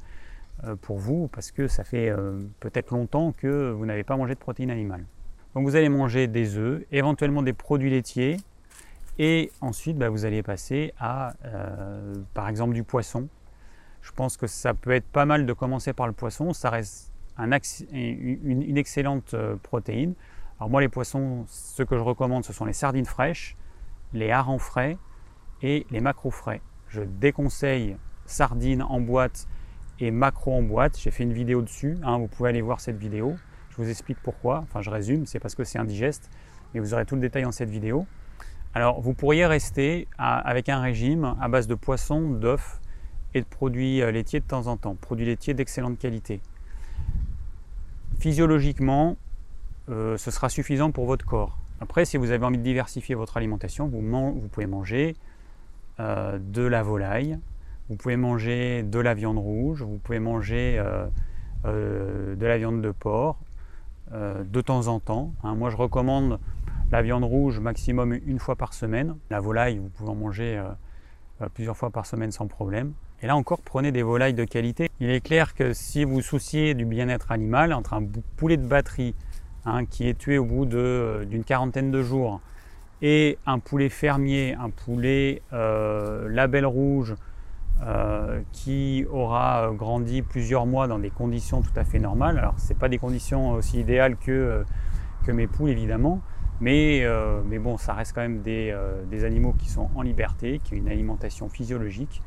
pour 0.83 0.99
vous, 0.99 1.28
parce 1.28 1.50
que 1.50 1.66
ça 1.66 1.83
fait 1.83 2.12
peut-être 2.61 2.90
longtemps 2.90 3.33
que 3.33 3.71
vous 3.71 3.87
n'avez 3.87 4.04
pas 4.04 4.19
mangé 4.19 4.35
de 4.35 4.38
protéines 4.38 4.71
animales. 4.71 5.07
Donc 5.54 5.64
vous 5.64 5.76
allez 5.76 5.88
manger 5.88 6.26
des 6.26 6.59
œufs, 6.59 6.85
éventuellement 6.92 7.42
des 7.42 7.54
produits 7.54 7.88
laitiers, 7.88 8.37
et 9.19 9.50
ensuite 9.62 9.97
bah, 9.97 10.11
vous 10.11 10.26
allez 10.26 10.42
passer 10.42 10.92
à, 11.00 11.33
par 12.35 12.50
exemple, 12.50 12.75
du 12.75 12.85
poisson. 12.85 13.28
Je 14.02 14.12
pense 14.12 14.37
que 14.37 14.47
ça 14.47 14.75
peut 14.75 14.90
être 14.90 15.07
pas 15.07 15.25
mal 15.25 15.47
de 15.47 15.52
commencer 15.54 15.95
par 15.95 16.07
le 16.07 16.12
poisson, 16.12 16.52
ça 16.52 16.69
reste 16.69 17.11
une, 17.38 18.76
excellente 18.76 19.35
protéine. 19.62 20.12
Alors 20.61 20.69
moi 20.69 20.83
les 20.83 20.90
poissons, 20.90 21.47
ce 21.47 21.83
que 21.83 21.97
je 21.97 22.02
recommande, 22.02 22.45
ce 22.45 22.52
sont 22.52 22.67
les 22.67 22.75
sardines 22.75 23.07
fraîches, 23.07 23.57
les 24.12 24.31
harengs 24.31 24.59
frais 24.59 24.99
et 25.62 25.87
les 25.90 26.00
macros 26.00 26.31
frais. 26.31 26.61
Je 26.88 27.00
déconseille 27.00 27.97
sardines 28.26 28.83
en 28.83 29.00
boîte 29.00 29.49
et 30.00 30.11
macros 30.11 30.52
en 30.52 30.61
boîte. 30.62 30.99
J'ai 30.99 31.11
fait 31.11 31.23
une 31.23 31.33
vidéo 31.33 31.62
dessus, 31.62 31.97
hein, 32.02 32.19
vous 32.19 32.26
pouvez 32.26 32.50
aller 32.50 32.61
voir 32.61 32.79
cette 32.83 32.99
vidéo. 32.99 33.37
Je 33.71 33.76
vous 33.76 33.88
explique 33.88 34.19
pourquoi, 34.23 34.59
enfin 34.59 34.83
je 34.83 34.90
résume, 34.90 35.25
c'est 35.25 35.38
parce 35.38 35.55
que 35.55 35.64
c'est 35.64 35.79
indigeste, 35.79 36.29
mais 36.75 36.81
vous 36.81 36.93
aurez 36.93 37.07
tout 37.07 37.14
le 37.14 37.23
détail 37.23 37.45
dans 37.45 37.52
cette 37.52 37.71
vidéo. 37.71 38.07
Alors 38.75 39.00
vous 39.00 39.14
pourriez 39.14 39.47
rester 39.47 40.09
avec 40.19 40.69
un 40.69 40.83
régime 40.83 41.37
à 41.40 41.49
base 41.49 41.69
de 41.69 41.75
poissons, 41.75 42.33
d'œufs 42.33 42.83
et 43.33 43.40
de 43.40 43.47
produits 43.47 44.02
euh, 44.02 44.11
laitiers 44.11 44.40
de 44.40 44.45
temps 44.45 44.67
en 44.67 44.76
temps, 44.76 44.95
produits 44.95 45.25
laitiers 45.25 45.55
d'excellente 45.55 45.99
qualité. 45.99 46.43
Physiologiquement, 48.19 49.17
euh, 49.91 50.17
ce 50.17 50.31
sera 50.31 50.49
suffisant 50.49 50.93
pour 50.93 51.07
votre 51.07 51.27
corps. 51.27 51.59
Après, 51.81 52.05
si 52.05 52.17
vous 52.17 52.31
avez 52.31 52.45
envie 52.45 52.59
de 52.59 52.63
diversifier 52.63 53.15
votre 53.15 53.37
alimentation, 53.37 53.89
vous, 53.89 54.49
pouvez 54.53 54.67
manger 54.67 55.17
euh, 55.99 56.39
de 56.39 56.63
la 56.63 56.83
volaille, 56.83 57.39
vous 57.89 57.97
pouvez 57.97 58.17
manger 58.17 58.85
de 58.85 59.01
la 59.01 59.15
viande 59.15 59.39
rouge, 59.39 59.83
vous 59.83 59.99
pouvez 59.99 60.21
manger 60.21 60.81
euh, 61.65 62.37
de 62.37 62.47
la 62.47 62.59
viande 62.59 62.83
de 62.83 62.91
porc 62.91 63.39
de 64.13 64.61
temps 64.61 64.89
en 64.89 64.99
temps. 64.99 65.33
Hein. 65.45 65.55
moi, 65.55 65.71
je 65.71 65.77
recommande 65.77 66.41
la 66.91 67.01
viande 67.01 67.23
rouge 67.23 67.61
maximum 67.61 68.13
une 68.27 68.41
fois 68.41 68.57
par 68.57 68.75
semaine. 68.75 69.15
La 69.31 69.39
volaille, 69.39 69.79
vous 69.79 69.89
pouvez 69.89 70.11
en 70.11 70.17
manger 70.17 70.61
plusieurs 71.55 71.77
fois 71.77 71.91
par 71.91 72.07
semaine 72.07 72.33
sans 72.33 72.49
problème. 72.49 72.93
Et 73.23 73.29
là 73.29 73.37
encore, 73.37 73.61
prenez 73.61 73.93
des 73.93 74.03
volailles 74.03 74.35
de 74.35 74.45
qualité. 74.45 74.91
Il 74.99 75.11
est 75.11 75.21
clair 75.21 75.55
que 75.55 75.73
si 75.73 76.05
vous 76.05 76.23
souciez 76.23 76.75
du 76.75 76.85
bien-être 76.85 77.31
animal, 77.31 77.73
entre 77.73 77.95
un 77.95 78.05
poulet 78.37 78.57
de 78.57 78.67
batterie 78.67 79.15
Hein, 79.67 79.85
qui 79.85 80.09
est 80.09 80.17
tué 80.17 80.38
au 80.38 80.47
bout 80.47 80.67
euh, 80.73 81.26
d'une 81.26 81.45
quarantaine 81.45 81.90
de 81.90 82.02
jours, 82.02 82.40
et 83.02 83.37
un 83.45 83.59
poulet 83.59 83.90
fermier, 83.90 84.57
un 84.59 84.71
poulet 84.71 85.43
euh, 85.52 86.31
label 86.31 86.64
rouge, 86.64 87.14
euh, 87.83 88.40
qui 88.52 89.05
aura 89.11 89.71
grandi 89.75 90.23
plusieurs 90.23 90.64
mois 90.64 90.87
dans 90.87 90.99
des 90.99 91.11
conditions 91.11 91.61
tout 91.61 91.73
à 91.76 91.85
fait 91.85 91.99
normales. 91.99 92.38
Alors, 92.38 92.55
ce 92.59 92.73
pas 92.73 92.88
des 92.88 92.97
conditions 92.97 93.52
aussi 93.52 93.81
idéales 93.81 94.17
que, 94.17 94.64
mes 95.29 95.47
poules, 95.47 95.69
évidemment, 95.69 96.23
mais, 96.62 97.07
mais, 97.47 97.59
bon, 97.59 97.76
ça 97.76 97.93
reste 97.93 98.14
quand 98.14 98.23
même 98.23 98.40
des, 98.40 98.75
des, 99.11 99.25
animaux 99.25 99.55
qui 99.59 99.69
sont 99.69 99.90
en 99.95 100.00
liberté, 100.00 100.59
qui 100.64 100.73
ont 100.73 100.76
une 100.79 100.88
alimentation 100.88 101.50
physiologique, 101.50 102.23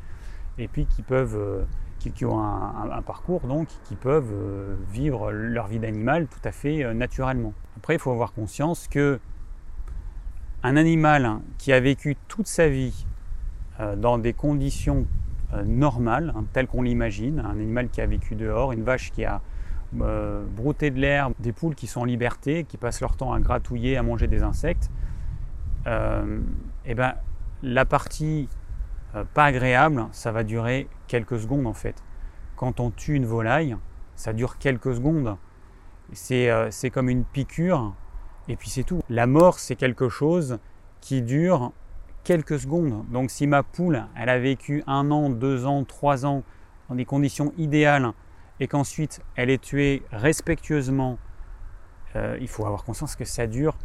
et 0.56 0.68
puis 0.68 0.86
qui 0.86 1.02
peuvent 1.02 1.66
qui, 2.10 2.24
ont 2.24 2.38
un, 2.40 3.02
parcours 3.02 3.42
donc 3.42 3.68
qui 3.84 3.94
peuvent 3.94 4.32
euh, 4.32 4.76
vivre 4.90 5.30
leur 5.30 5.66
vie 5.66 5.78
d'animal 5.78 6.26
tout 6.26 6.40
à 6.44 6.52
fait 6.52 6.84
euh, 6.84 6.94
naturellement. 6.94 7.52
Après, 7.76 7.94
il 7.94 7.98
faut 7.98 8.10
avoir 8.10 8.32
conscience 8.32 8.88
que 8.88 9.20
un 10.62 10.76
animal 10.76 11.40
qui 11.58 11.72
a 11.72 11.80
vécu 11.80 12.16
toute 12.28 12.46
sa 12.46 12.68
vie 12.68 13.06
euh, 13.80 13.96
dans 13.96 14.18
des 14.18 14.32
conditions 14.32 15.06
normales, 15.66 16.32
hein, 16.34 16.44
telles 16.52 16.66
qu'on 16.66 16.82
l'imagine, 16.82 17.38
un 17.38 17.50
animal 17.50 17.88
qui 17.88 18.00
a 18.00 18.06
vécu 18.06 18.34
dehors, 18.34 18.72
une 18.72 18.82
vache 18.82 19.12
qui 19.12 19.24
a 19.24 19.40
brouté 19.92 20.90
de 20.90 20.98
l'herbe, 20.98 21.34
des 21.38 21.52
poules 21.52 21.76
qui 21.76 21.86
sont 21.86 22.00
en 22.00 22.04
liberté, 22.04 22.64
qui 22.64 22.76
passent 22.76 23.00
leur 23.00 23.16
temps 23.16 23.32
à 23.32 23.38
gratouiller, 23.38 23.96
à 23.96 24.02
manger 24.02 24.26
des 24.26 24.42
insectes, 24.42 24.90
et 25.86 25.90
eh 26.86 26.94
ben, 26.96 27.14
la 27.62 27.84
partie 27.84 28.48
pas 29.22 29.44
agréable, 29.44 30.06
ça 30.12 30.32
va 30.32 30.42
durer 30.42 30.88
quelques 31.06 31.38
secondes 31.38 31.66
en 31.66 31.72
fait. 31.72 32.02
Quand 32.56 32.80
on 32.80 32.90
tue 32.90 33.14
une 33.14 33.26
volaille, 33.26 33.76
ça 34.16 34.32
dure 34.32 34.58
quelques 34.58 34.94
secondes. 34.94 35.36
C'est 36.12 36.50
euh, 36.50 36.70
comme 36.92 37.08
une 37.08 37.24
piqûre 37.24 37.94
et 38.48 38.56
puis 38.56 38.68
c'est 38.68 38.82
tout. 38.82 39.02
La 39.08 39.26
mort, 39.26 39.58
c'est 39.58 39.76
quelque 39.76 40.08
chose 40.08 40.58
qui 41.00 41.22
dure 41.22 41.72
quelques 42.24 42.58
secondes. 42.58 43.04
Donc 43.10 43.30
si 43.30 43.46
ma 43.46 43.62
poule, 43.62 44.04
elle 44.16 44.28
a 44.28 44.38
vécu 44.38 44.82
un 44.86 45.10
an, 45.10 45.30
deux 45.30 45.66
ans, 45.66 45.84
trois 45.84 46.26
ans 46.26 46.42
dans 46.88 46.94
des 46.94 47.04
conditions 47.04 47.52
idéales 47.56 48.12
et 48.60 48.66
qu'ensuite 48.66 49.20
elle 49.36 49.50
est 49.50 49.62
tuée 49.62 50.02
respectueusement, 50.12 51.18
euh, 52.16 52.36
il 52.40 52.48
faut 52.48 52.64
avoir 52.66 52.84
conscience 52.84 53.16
que 53.16 53.24
ça 53.24 53.46
dure 53.46 53.76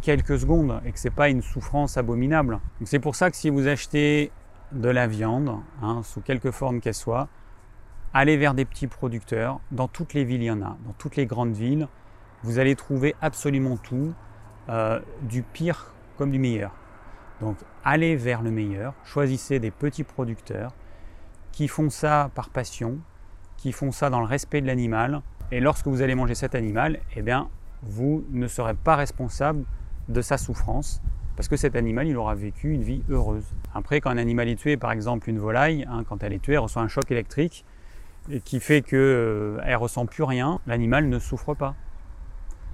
quelques 0.00 0.38
secondes 0.38 0.80
et 0.84 0.92
que 0.92 0.98
ce 0.98 1.08
n'est 1.08 1.14
pas 1.14 1.28
une 1.28 1.42
souffrance 1.42 1.96
abominable. 1.96 2.60
C'est 2.84 2.98
pour 2.98 3.14
ça 3.14 3.30
que 3.30 3.36
si 3.36 3.50
vous 3.50 3.68
achetez 3.68 4.32
de 4.72 4.88
la 4.88 5.06
viande, 5.06 5.56
hein, 5.82 6.02
sous 6.02 6.20
quelque 6.20 6.50
forme 6.50 6.80
qu'elle 6.80 6.94
soit, 6.94 7.28
allez 8.14 8.36
vers 8.36 8.54
des 8.54 8.64
petits 8.64 8.86
producteurs. 8.86 9.60
Dans 9.70 9.88
toutes 9.88 10.14
les 10.14 10.24
villes, 10.24 10.42
il 10.42 10.46
y 10.46 10.50
en 10.50 10.62
a. 10.62 10.76
Dans 10.86 10.92
toutes 10.98 11.16
les 11.16 11.26
grandes 11.26 11.54
villes, 11.54 11.88
vous 12.42 12.58
allez 12.58 12.74
trouver 12.76 13.14
absolument 13.20 13.76
tout, 13.76 14.12
euh, 14.68 15.00
du 15.22 15.42
pire 15.42 15.92
comme 16.16 16.30
du 16.30 16.38
meilleur. 16.38 16.72
Donc 17.40 17.56
allez 17.84 18.16
vers 18.16 18.42
le 18.42 18.50
meilleur, 18.50 18.94
choisissez 19.04 19.58
des 19.58 19.70
petits 19.70 20.04
producteurs 20.04 20.72
qui 21.50 21.68
font 21.68 21.90
ça 21.90 22.30
par 22.34 22.50
passion, 22.50 22.98
qui 23.56 23.72
font 23.72 23.92
ça 23.92 24.10
dans 24.10 24.20
le 24.20 24.26
respect 24.26 24.60
de 24.60 24.66
l'animal. 24.66 25.22
Et 25.50 25.60
lorsque 25.60 25.86
vous 25.86 26.02
allez 26.02 26.14
manger 26.14 26.34
cet 26.34 26.54
animal, 26.54 27.00
eh 27.16 27.22
bien, 27.22 27.48
vous 27.82 28.24
ne 28.30 28.46
serez 28.46 28.74
pas 28.74 28.96
responsable 28.96 29.64
de 30.08 30.20
sa 30.22 30.38
souffrance 30.38 31.02
parce 31.36 31.48
que 31.48 31.56
cet 31.56 31.76
animal, 31.76 32.06
il 32.08 32.16
aura 32.16 32.34
vécu 32.34 32.72
une 32.72 32.82
vie 32.82 33.02
heureuse. 33.08 33.44
Après, 33.74 34.00
quand 34.00 34.10
un 34.10 34.18
animal 34.18 34.48
est 34.48 34.56
tué, 34.56 34.76
par 34.76 34.92
exemple 34.92 35.30
une 35.30 35.38
volaille, 35.38 35.86
hein, 35.90 36.04
quand 36.08 36.22
elle 36.22 36.32
est 36.32 36.42
tuée, 36.42 36.54
elle 36.54 36.60
reçoit 36.60 36.82
un 36.82 36.88
choc 36.88 37.10
électrique 37.10 37.64
qui 38.44 38.60
fait 38.60 38.82
qu'elle 38.82 38.98
euh, 38.98 39.76
ressent 39.76 40.06
plus 40.06 40.22
rien, 40.22 40.60
l'animal 40.66 41.08
ne 41.08 41.18
souffre 41.18 41.54
pas. 41.54 41.74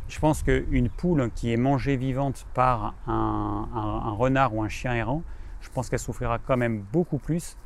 Je 0.08 0.18
pense 0.18 0.42
qu'une 0.42 0.88
poule 0.88 1.30
qui 1.34 1.52
est 1.52 1.56
mangée 1.56 1.96
vivante 1.96 2.46
par 2.54 2.94
un, 3.06 4.14
renard 4.16 4.54
ou 4.54 4.62
un 4.62 4.68
chien 4.68 4.94
errant, 4.94 5.22
je 5.60 5.68
pense 5.70 5.90
qu'elle 5.90 5.98
souffrira 5.98 6.38
quand 6.38 6.56
même 6.56 6.82
beaucoup 6.92 7.18
plus 7.18 7.56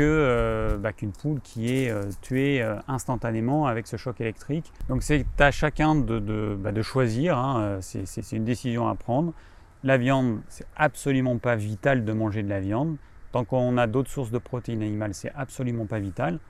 euh, 0.00 0.76
bah, 0.76 0.92
qu'une 0.92 1.10
poule 1.10 1.40
qui 1.40 1.74
est 1.74 1.90
euh, 1.90 2.04
tuée 2.20 2.64
instantanément 2.86 3.66
avec 3.66 3.88
ce 3.88 3.96
choc 3.96 4.20
électrique. 4.20 4.72
Donc 4.88 5.02
c'est 5.02 5.26
à 5.40 5.50
chacun 5.50 5.96
de, 5.96 6.56
bah, 6.56 6.70
choisir, 6.82 7.36
hein, 7.36 7.78
c'est 7.80 8.32
une 8.32 8.44
décision 8.44 8.88
à 8.88 8.94
prendre. 8.94 9.32
La 9.84 9.96
viande, 9.96 10.40
c'est 10.48 10.66
absolument 10.76 11.38
pas 11.38 11.54
vital 11.54 12.04
de 12.04 12.12
manger 12.12 12.42
de 12.42 12.48
la 12.48 12.60
viande. 12.60 12.96
Tant 13.30 13.44
qu'on 13.44 13.76
a 13.76 13.86
d'autres 13.86 14.10
sources 14.10 14.30
de 14.30 14.38
protéines 14.38 14.82
animales, 14.82 15.14
c'est 15.14 15.32
absolument 15.36 15.86
pas 15.86 16.00
vital. 16.00 16.40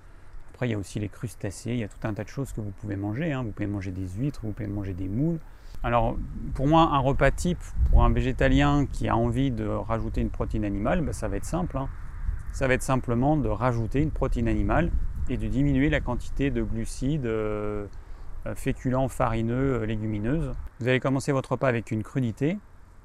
Après, 0.55 0.67
il 0.69 0.73
y 0.73 0.75
a 0.75 0.79
aussi 0.79 0.99
les 0.99 1.11
crustacés, 1.11 1.73
il 1.73 1.79
y 1.79 1.85
a 1.85 1.89
tout 1.89 1.99
un 2.05 2.15
tas 2.15 2.25
de 2.25 2.29
choses 2.29 2.53
que 2.53 2.61
vous 2.63 2.71
pouvez 2.71 2.97
manger. 2.97 3.33
Hein. 3.33 3.43
Vous 3.43 3.51
pouvez 3.51 3.67
manger 3.67 3.91
des 3.91 4.09
huîtres, 4.09 4.41
vous 4.45 4.53
pouvez 4.53 4.67
manger 4.67 4.95
des 4.95 5.09
moules. 5.09 5.39
Alors, 5.83 6.17
pour 6.55 6.67
moi, 6.67 6.89
un 6.93 6.99
repas 6.99 7.31
type 7.31 7.63
pour 7.91 8.03
un 8.03 8.11
végétalien 8.11 8.87
qui 8.87 9.09
a 9.09 9.17
envie 9.17 9.51
de 9.51 9.67
rajouter 9.67 10.23
une 10.23 10.31
protéine 10.31 10.65
animale, 10.65 11.03
ben, 11.03 11.13
ça 11.13 11.29
va 11.29 11.37
être 11.37 11.45
simple. 11.45 11.77
Hein. 11.77 11.89
Ça 12.53 12.67
va 12.67 12.75
être 12.75 12.83
simplement 12.83 13.37
de 13.37 13.49
rajouter 13.49 14.01
une 14.01 14.11
protéine 14.11 14.49
animale 14.49 14.91
et 15.29 15.37
de 15.37 15.47
diminuer 15.47 15.91
la 15.91 16.01
quantité 16.01 16.51
de 16.51 16.63
glucides, 16.63 17.27
euh, 17.27 17.87
féculents, 18.55 19.09
farineux, 19.09 19.85
légumineuses. 19.85 20.55
Vous 20.81 20.89
allez 20.89 20.99
commencer 20.99 21.31
votre 21.31 21.53
repas 21.53 21.69
avec 21.69 21.91
une 21.91 22.03
crudité, 22.03 22.57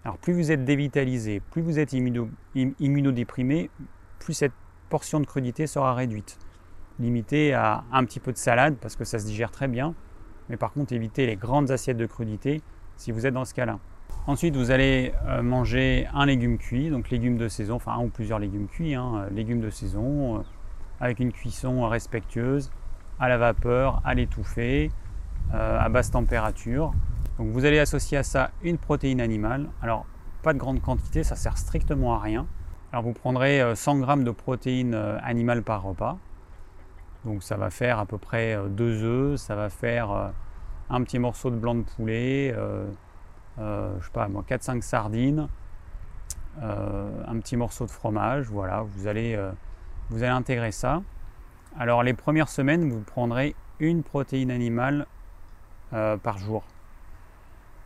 alors 0.05 0.17
plus 0.17 0.33
vous 0.33 0.51
êtes 0.51 0.65
dévitalisé, 0.65 1.41
plus 1.51 1.61
vous 1.61 1.79
êtes 1.79 1.93
immunodéprimé, 1.93 3.69
plus 4.19 4.33
cette 4.33 4.53
portion 4.89 5.19
de 5.19 5.25
crudité 5.25 5.65
sera 5.67 5.93
réduite. 5.93 6.37
Limitée 6.99 7.53
à 7.53 7.83
un 7.91 8.03
petit 8.05 8.19
peu 8.19 8.31
de 8.31 8.37
salade 8.37 8.75
parce 8.81 8.95
que 8.95 9.05
ça 9.05 9.17
se 9.17 9.25
digère 9.25 9.51
très 9.51 9.67
bien, 9.67 9.95
mais 10.49 10.57
par 10.57 10.73
contre 10.73 10.93
évitez 10.93 11.25
les 11.25 11.35
grandes 11.35 11.71
assiettes 11.71 11.97
de 11.97 12.05
crudité 12.05 12.61
si 12.97 13.11
vous 13.11 13.25
êtes 13.25 13.33
dans 13.33 13.45
ce 13.45 13.53
cas-là. 13.53 13.79
Ensuite, 14.25 14.55
vous 14.55 14.71
allez 14.71 15.11
euh, 15.27 15.41
manger 15.41 16.07
un 16.13 16.25
légume 16.25 16.57
cuit, 16.57 16.89
donc 16.89 17.09
légumes 17.09 17.37
de 17.37 17.49
saison, 17.49 17.75
enfin 17.75 17.91
un 17.93 18.05
ou 18.05 18.07
plusieurs 18.07 18.39
légumes 18.39 18.67
cuits, 18.67 18.95
hein, 18.95 19.15
euh, 19.15 19.29
légumes 19.29 19.59
de 19.59 19.69
saison, 19.69 20.37
euh, 20.37 20.43
avec 21.01 21.19
une 21.19 21.33
cuisson 21.33 21.85
respectueuse, 21.89 22.71
à 23.19 23.27
la 23.27 23.37
vapeur, 23.37 24.01
à 24.05 24.13
l'étouffer, 24.13 24.91
à 25.51 25.89
basse 25.89 26.09
température. 26.09 26.93
Donc 27.37 27.47
vous 27.49 27.65
allez 27.65 27.79
associer 27.79 28.17
à 28.17 28.23
ça 28.23 28.51
une 28.61 28.77
protéine 28.77 29.19
animale. 29.19 29.69
Alors 29.81 30.05
pas 30.43 30.53
de 30.53 30.59
grande 30.59 30.81
quantité, 30.81 31.23
ça 31.23 31.35
sert 31.35 31.57
strictement 31.57 32.15
à 32.15 32.19
rien. 32.19 32.45
Alors 32.91 33.03
vous 33.03 33.13
prendrez 33.13 33.63
100 33.75 34.01
euh, 34.01 34.17
g 34.17 34.23
de 34.23 34.31
protéines 34.31 34.93
euh, 34.93 35.17
animales 35.23 35.63
par 35.63 35.81
repas. 35.81 36.17
Donc 37.25 37.41
ça 37.41 37.57
va 37.57 37.71
faire 37.71 37.97
à 37.97 38.05
peu 38.05 38.17
près 38.17 38.55
2 38.69 38.83
euh, 38.83 39.31
œufs, 39.31 39.39
ça 39.39 39.55
va 39.55 39.69
faire 39.69 40.31
un 40.89 41.01
petit 41.03 41.17
morceau 41.17 41.49
de 41.49 41.55
blanc 41.55 41.73
de 41.73 41.81
poulet, 41.81 42.53
je 43.57 44.03
sais 44.03 44.11
pas 44.11 44.27
moi, 44.27 44.43
4-5 44.47 44.81
sardines, 44.81 45.47
un 46.61 47.39
petit 47.39 47.55
morceau 47.55 47.85
de 47.85 47.91
fromage, 47.91 48.49
voilà, 48.49 48.81
vous 48.81 49.07
allez 49.07 49.39
intégrer 50.21 50.73
ça. 50.73 51.01
Alors 51.79 52.03
les 52.03 52.13
premières 52.13 52.49
semaines, 52.49 52.89
vous 52.89 52.99
prendrez 52.99 53.55
une 53.79 54.03
protéine 54.03 54.51
animale 54.51 55.07
par 55.91 56.37
jour. 56.37 56.63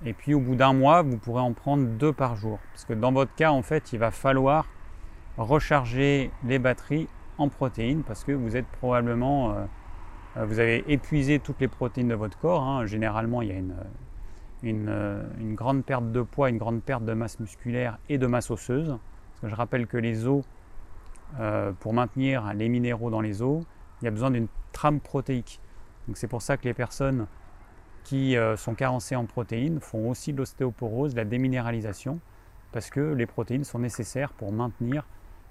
Et 0.06 0.14
puis 0.14 0.34
au 0.34 0.40
bout 0.40 0.56
d'un 0.56 0.74
mois, 0.74 1.02
vous 1.02 1.18
pourrez 1.18 1.42
en 1.42 1.54
prendre 1.54 1.86
deux 1.86 2.14
par 2.14 2.36
jour. 2.36 2.60
Parce 2.74 2.86
que 2.86 2.94
dans 2.94 3.12
votre 3.12 3.34
cas, 3.36 3.52
en 3.52 3.62
fait, 3.62 3.94
il 3.94 4.00
va 4.00 4.12
falloir 4.12 4.66
recharger 5.38 6.32
les 6.44 6.60
batteries 6.60 7.08
en 7.38 7.50
protéines 7.50 8.04
parce 8.04 8.24
que 8.24 8.32
vous 8.32 8.56
êtes 8.56 8.66
probablement, 8.66 9.52
euh, 10.36 10.46
vous 10.46 10.60
avez 10.60 10.84
épuisé 10.92 11.40
toutes 11.40 11.60
les 11.60 11.68
protéines 11.68 12.08
de 12.08 12.16
votre 12.16 12.38
corps. 12.38 12.64
Hein. 12.64 12.86
Généralement, 12.86 13.42
il 13.42 13.50
y 13.50 13.52
a 13.52 13.56
une, 13.56 13.76
euh, 14.64 15.24
une, 15.40 15.56
grande 15.56 15.84
perte 15.84 16.12
de 16.12 16.22
poids, 16.22 16.50
une 16.50 16.58
grande 16.58 16.82
perte 16.82 17.06
de 17.06 17.14
masse 17.14 17.40
musculaire 17.40 18.00
et 18.10 18.18
de 18.18 18.28
masse 18.28 18.50
osseuse. 18.50 18.88
Parce 18.88 19.42
que 19.42 19.48
je 19.50 19.56
rappelle 19.56 19.88
que 19.88 19.98
les 19.98 20.28
os, 20.28 20.44
euh, 21.40 21.72
pour 21.80 21.94
maintenir 21.94 22.54
les 22.54 22.70
minéraux 22.70 23.10
dans 23.10 23.22
les 23.22 23.42
os, 23.42 23.64
il 24.02 24.06
y 24.06 24.08
a 24.08 24.12
besoin 24.12 24.32
d'une 24.32 24.48
trame 24.72 25.00
protéique. 25.00 25.60
Donc 26.08 26.18
c'est 26.18 26.28
pour 26.28 26.42
ça 26.42 26.58
que 26.58 26.64
les 26.64 26.74
personnes 26.74 27.28
qui 28.08 28.38
euh, 28.38 28.56
sont 28.56 28.74
carencés 28.74 29.18
en 29.18 29.26
protéines 29.26 29.82
font 29.82 30.10
aussi 30.10 30.32
de 30.32 30.38
l'ostéoporose, 30.38 31.12
de 31.12 31.18
la 31.18 31.26
déminéralisation, 31.26 32.20
parce 32.72 32.90
que 32.90 33.02
les 33.02 33.26
protéines 33.26 33.66
sont 33.66 33.80
nécessaires 33.80 34.32
pour 34.32 34.54
maintenir 34.54 35.06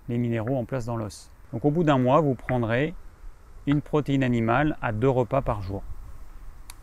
les 0.09 0.17
minéraux 0.17 0.57
en 0.57 0.65
place 0.65 0.87
dans 0.87 0.97
l'os. 0.97 1.31
Donc 1.53 1.67
au 1.67 1.71
bout 1.71 1.85
d'un 1.85 1.99
mois, 1.99 2.23
vous 2.23 2.35
prendrez 2.35 2.95
une 3.67 3.83
protéine 3.83 4.25
animale 4.25 4.79
à 4.81 4.93
deux 4.93 5.11
repas 5.11 5.43
par 5.43 5.61
jour. 5.61 5.83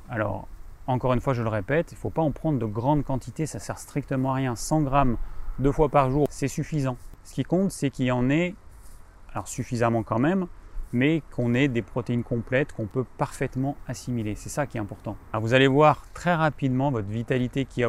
Alors, 0.09 0.47
encore 0.85 1.13
une 1.13 1.21
fois, 1.21 1.33
je 1.33 1.41
le 1.41 1.49
répète, 1.49 1.91
il 1.91 1.95
ne 1.95 1.99
faut 1.99 2.11
pas 2.11 2.21
en 2.21 2.29
prendre 2.29 2.59
de 2.59 2.65
grandes 2.67 3.03
quantités, 3.03 3.47
ça 3.47 3.57
sert 3.57 3.79
strictement 3.79 4.33
à 4.33 4.35
rien. 4.35 4.55
100 4.55 4.83
grammes 4.83 5.17
deux 5.57 5.71
fois 5.71 5.89
par 5.89 6.11
jour, 6.11 6.27
c'est 6.29 6.47
suffisant. 6.47 6.97
Ce 7.23 7.33
qui 7.33 7.43
compte, 7.43 7.71
c'est 7.71 7.89
qu'il 7.89 8.05
y 8.05 8.11
en 8.11 8.29
ait, 8.29 8.53
alors 9.33 9.47
suffisamment 9.47 10.03
quand 10.03 10.19
même, 10.19 10.45
mais 10.93 11.23
qu'on 11.31 11.55
ait 11.55 11.67
des 11.67 11.81
protéines 11.81 12.23
complètes 12.23 12.71
qu'on 12.71 12.85
peut 12.85 13.03
parfaitement 13.17 13.75
assimiler. 13.87 14.35
C'est 14.35 14.49
ça 14.49 14.67
qui 14.67 14.77
est 14.77 14.79
important. 14.79 15.17
vous 15.33 15.53
allez 15.53 15.67
voir 15.67 16.05
très 16.13 16.35
rapidement 16.35 16.91
votre 16.91 17.09
vitalité 17.09 17.65
qui, 17.65 17.81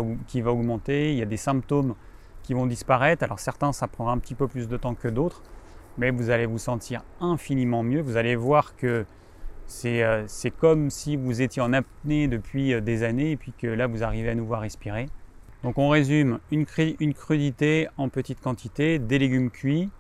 va 0.42 0.50
augmenter, 0.50 1.12
il 1.12 1.18
y 1.18 1.22
a 1.22 1.26
des 1.26 1.36
symptômes 1.36 1.94
qui 2.42 2.54
vont 2.54 2.66
disparaître. 2.66 3.22
Alors 3.22 3.38
certains, 3.38 3.72
ça 3.72 3.86
prendra 3.86 4.12
un 4.12 4.18
petit 4.18 4.34
peu 4.34 4.48
plus 4.48 4.68
de 4.68 4.76
temps 4.76 4.94
que 4.94 5.08
d'autres, 5.08 5.42
mais 5.98 6.10
vous 6.10 6.30
allez 6.30 6.46
vous 6.46 6.58
sentir 6.58 7.02
infiniment 7.20 7.82
mieux. 7.82 8.00
Vous 8.00 8.16
allez 8.16 8.36
voir 8.36 8.74
que 8.74 9.04
c'est 9.66 10.02
euh, 10.02 10.26
comme 10.58 10.90
si 10.90 11.16
vous 11.16 11.42
étiez 11.42 11.62
en 11.62 11.72
apnée 11.72 12.28
depuis 12.28 12.72
euh, 12.72 12.80
des 12.80 13.02
années 13.02 13.32
et 13.32 13.36
puis 13.36 13.52
que 13.52 13.66
là, 13.66 13.86
vous 13.86 14.02
arrivez 14.02 14.30
à 14.30 14.34
nouveau 14.34 14.54
à 14.54 14.58
respirer. 14.58 15.08
Donc 15.62 15.78
on 15.78 15.88
résume 15.88 16.40
une, 16.50 16.66
une 17.00 17.14
crudité 17.14 17.88
en 17.96 18.10
petite 18.10 18.40
quantité, 18.40 18.98
des 18.98 19.18
légumes 19.18 19.50
cuits, 19.50 19.90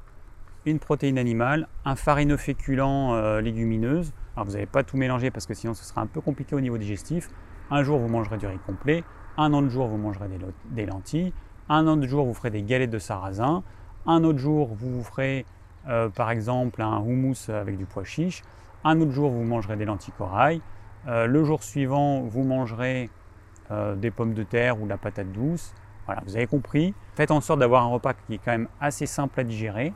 une 0.66 0.78
protéine 0.78 1.18
animale, 1.18 1.68
un 1.84 1.96
farineux-féculent 1.96 2.80
euh, 2.80 3.40
légumineuse. 3.40 4.12
Alors 4.34 4.46
vous 4.46 4.52
n'allez 4.52 4.66
pas 4.66 4.82
tout 4.82 4.96
mélanger 4.96 5.30
parce 5.30 5.46
que 5.46 5.54
sinon 5.54 5.74
ce 5.74 5.84
sera 5.84 6.00
un 6.00 6.06
peu 6.06 6.20
compliqué 6.20 6.54
au 6.54 6.60
niveau 6.60 6.78
digestif. 6.78 7.28
Un 7.70 7.82
jour 7.82 7.98
vous 7.98 8.08
mangerez 8.08 8.38
du 8.38 8.46
riz 8.46 8.58
complet, 8.66 9.04
un 9.36 9.52
autre 9.52 9.68
jour 9.68 9.86
vous 9.86 9.96
mangerez 9.96 10.28
des, 10.70 10.86
lentilles, 10.86 11.32
un 11.68 11.86
autre 11.86 12.06
jour 12.06 12.26
vous 12.26 12.34
ferez 12.34 12.50
des 12.50 12.62
galettes 12.62 12.90
de 12.90 12.98
sarrasin, 12.98 13.62
un 14.06 14.24
autre 14.24 14.38
jour 14.38 14.74
vous 14.74 14.90
vous 14.90 15.04
ferez 15.04 15.46
euh, 15.88 16.08
par 16.08 16.30
exemple 16.30 16.82
un 16.82 16.98
houmous 16.98 17.48
avec 17.48 17.76
du 17.78 17.86
pois 17.86 18.04
chiche, 18.04 18.42
un 18.84 19.00
autre 19.00 19.12
jour 19.12 19.30
vous 19.30 19.44
mangerez 19.44 19.76
des 19.76 19.84
lentilles 19.84 20.14
corail, 20.16 20.60
euh, 21.08 21.26
le 21.26 21.44
jour 21.44 21.62
suivant 21.62 22.20
vous 22.22 22.42
mangerez 22.42 23.10
des 23.96 24.10
pommes 24.10 24.34
de 24.34 24.42
terre 24.42 24.78
ou 24.78 24.84
de 24.84 24.90
la 24.90 24.98
patate 24.98 25.32
douce. 25.32 25.72
Voilà, 26.06 26.22
vous 26.26 26.36
avez 26.36 26.46
compris. 26.46 26.94
Faites 27.16 27.30
en 27.30 27.40
sorte 27.40 27.60
d'avoir 27.60 27.82
un 27.82 27.88
repas 27.88 28.12
qui 28.12 28.34
est 28.34 28.38
quand 28.38 28.52
même 28.52 28.68
assez 28.78 29.06
simple 29.06 29.40
à 29.40 29.42
digérer. 29.42 29.94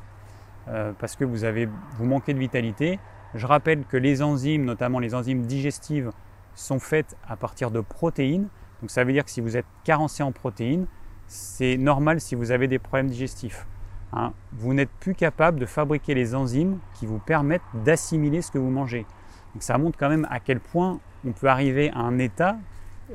Euh, 0.68 0.92
parce 0.98 1.16
que 1.16 1.24
vous, 1.24 1.44
avez, 1.44 1.68
vous 1.96 2.04
manquez 2.04 2.35
de 2.35 2.38
vitalité. 2.38 2.98
Je 3.35 3.46
rappelle 3.46 3.85
que 3.85 3.96
les 3.96 4.22
enzymes, 4.22 4.64
notamment 4.64 4.98
les 4.98 5.14
enzymes 5.14 5.42
digestives, 5.42 6.11
sont 6.54 6.78
faites 6.78 7.16
à 7.26 7.37
partir 7.37 7.70
de 7.70 7.81
protéines. 7.81 8.48
Donc 8.81 8.90
ça 8.90 9.04
veut 9.04 9.12
dire 9.12 9.24
que 9.24 9.31
si 9.31 9.40
vous 9.40 9.57
êtes 9.57 9.66
carencé 9.85 10.22
en 10.22 10.33
protéines, 10.33 10.87
c'est 11.26 11.76
normal 11.76 12.20
si 12.20 12.35
vous 12.35 12.50
avez 12.50 12.68
des 12.68 12.78
problèmes 12.78 13.09
digestifs. 13.09 13.66
Hein. 14.12 14.33
Vous 14.52 14.74
n'êtes 14.74 14.90
plus 15.00 15.14
capable 15.14 15.59
de 15.59 15.66
fabriquer 15.66 16.14
les 16.14 16.35
enzymes 16.35 16.78
qui 16.94 17.07
vous 17.07 17.18
permettent 17.18 17.62
d'assimiler 17.85 18.42
ce 18.42 18.50
que 18.50 18.59
vous 18.59 18.70
mangez. 18.70 19.07
Donc 19.54 19.62
ça 19.62 19.76
montre 19.78 19.98
quand 19.98 20.09
même 20.09 20.26
à 20.31 20.40
quel 20.40 20.61
point 20.61 21.00
on 21.26 21.33
peut 21.33 21.48
arriver 21.48 21.90
à 21.90 22.00
un 22.00 22.18
état 22.18 22.57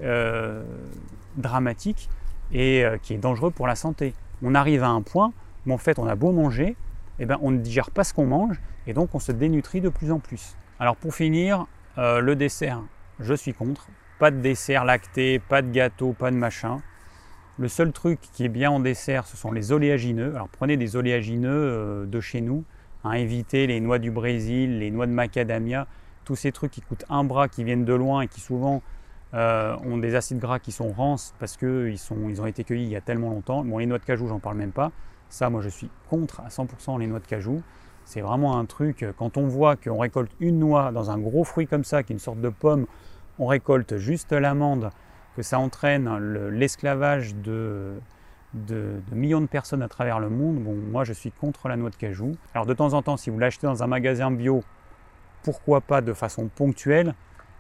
euh, 0.02 0.64
dramatique 1.38 2.10
et 2.52 2.84
euh, 2.84 2.98
qui 2.98 3.14
est 3.14 3.18
dangereux 3.18 3.52
pour 3.52 3.68
la 3.68 3.76
santé. 3.76 4.14
On 4.44 4.56
arrive 4.56 4.84
à 4.84 4.90
un 4.90 5.02
point 5.02 5.34
où 5.66 5.74
en 5.74 5.78
fait 5.78 6.00
on 6.00 6.08
a 6.08 6.16
beau 6.16 6.32
manger, 6.32 6.76
eh 7.20 7.26
ben, 7.26 7.38
on 7.42 7.52
ne 7.52 7.58
digère 7.58 7.92
pas 7.92 8.04
ce 8.04 8.14
qu'on 8.14 8.26
mange 8.26 8.60
et 8.88 8.94
donc 8.94 9.16
on 9.16 9.20
se 9.20 9.32
dénutrit 9.32 9.82
de 9.82 9.90
plus 9.90 10.12
en 10.12 10.20
plus. 10.20 10.56
Alors 10.80 10.96
pour 10.96 11.14
finir, 11.14 11.68
euh, 11.98 12.20
le 12.20 12.36
dessert, 12.36 12.82
je 13.20 13.34
suis 13.34 13.54
contre. 13.54 13.88
Pas 14.20 14.32
de 14.32 14.38
dessert 14.38 14.86
lacté, 14.86 15.40
pas 15.40 15.62
de 15.62 15.72
gâteau, 15.72 16.14
pas 16.14 16.32
de 16.32 16.36
machin. 16.36 16.82
Le 17.60 17.68
seul 17.68 17.92
truc 17.92 18.20
qui 18.34 18.46
est 18.46 18.50
bien 18.50 18.72
en 18.72 18.80
dessert, 18.80 19.28
ce 19.28 19.38
sont 19.38 19.52
les 19.52 19.72
oléagineux. 19.72 20.34
Alors 20.36 20.50
prenez 20.50 20.78
des 20.78 20.96
oléagineux 20.96 21.50
euh, 21.50 22.06
de 22.06 22.20
chez 22.20 22.42
nous. 22.42 22.64
Hein, 23.04 23.14
évitez 23.14 23.68
les 23.68 23.80
noix 23.80 24.00
du 24.00 24.12
Brésil, 24.12 24.80
les 24.80 24.90
noix 24.90 25.06
de 25.06 25.12
macadamia, 25.12 25.88
tous 26.26 26.36
ces 26.36 26.52
trucs 26.52 26.72
qui 26.72 26.82
coûtent 26.82 27.06
un 27.10 27.24
bras, 27.24 27.50
qui 27.50 27.64
viennent 27.64 27.86
de 27.86 27.94
loin 27.94 28.22
et 28.22 28.28
qui 28.28 28.40
souvent 28.40 28.82
euh, 29.34 29.76
ont 29.84 29.98
des 29.98 30.16
acides 30.16 30.40
gras 30.40 30.60
qui 30.60 30.72
sont 30.72 30.92
rances 30.92 31.34
parce 31.40 31.58
qu'ils 31.58 31.98
ils 32.30 32.42
ont 32.42 32.46
été 32.46 32.64
cueillis 32.64 32.86
il 32.86 32.92
y 32.92 32.96
a 32.96 33.02
tellement 33.02 33.30
longtemps. 33.30 33.64
Bon, 33.64 33.78
les 33.78 33.86
noix 33.86 34.00
de 34.00 34.06
cajou, 34.06 34.28
j'en 34.28 34.40
parle 34.40 34.58
même 34.58 34.72
pas. 34.72 34.92
Ça, 35.34 35.50
moi, 35.50 35.62
je 35.62 35.70
suis 35.70 35.90
contre 36.12 36.42
à 36.42 36.50
100% 36.50 37.00
les 37.00 37.08
noix 37.08 37.18
de 37.18 37.26
cajou. 37.26 37.64
C'est 38.06 38.22
vraiment 38.22 38.60
un 38.60 38.66
truc, 38.66 39.02
euh, 39.02 39.14
quand 39.18 39.36
on 39.36 39.48
voit 39.48 39.76
qu'on 39.76 39.98
récolte 39.98 40.32
une 40.40 40.60
noix 40.60 40.92
dans 40.92 41.10
un 41.10 41.18
gros 41.18 41.44
fruit 41.44 41.66
comme 41.66 41.84
ça, 41.84 42.04
qui 42.04 42.14
est 42.14 42.16
une 42.16 42.20
sorte 42.20 42.40
de 42.40 42.50
pomme, 42.50 42.86
on 43.40 43.48
récolte 43.48 43.98
juste 43.98 44.32
l'amande, 44.32 44.92
que 45.36 45.42
ça 45.42 45.58
entraîne 45.58 46.20
l'esclavage 46.50 47.34
de, 47.34 47.96
millions 49.12 49.42
de 49.42 49.48
personnes 49.48 49.82
à 49.82 49.88
travers 49.88 50.20
le 50.20 50.30
monde, 50.30 50.60
bon, 50.60 50.76
moi 50.76 51.04
je 51.04 51.14
suis 51.14 51.32
contre 51.32 51.68
la 51.68 51.78
noix 51.78 51.90
de 51.90 51.96
cajou. 51.96 52.34
Alors 52.54 52.68
de 52.68 52.74
temps 52.76 52.94
en 52.94 53.02
temps, 53.02 53.18
si 53.18 53.32
vous 53.32 53.40
l'achetez 53.40 53.66
dans 53.66 53.82
un 53.82 53.88
magasin 53.88 54.30
bio, 54.30 54.64
pourquoi 55.42 55.82
pas 55.82 56.02
de 56.02 56.14
façon 56.14 56.48
ponctuelle, 56.48 57.16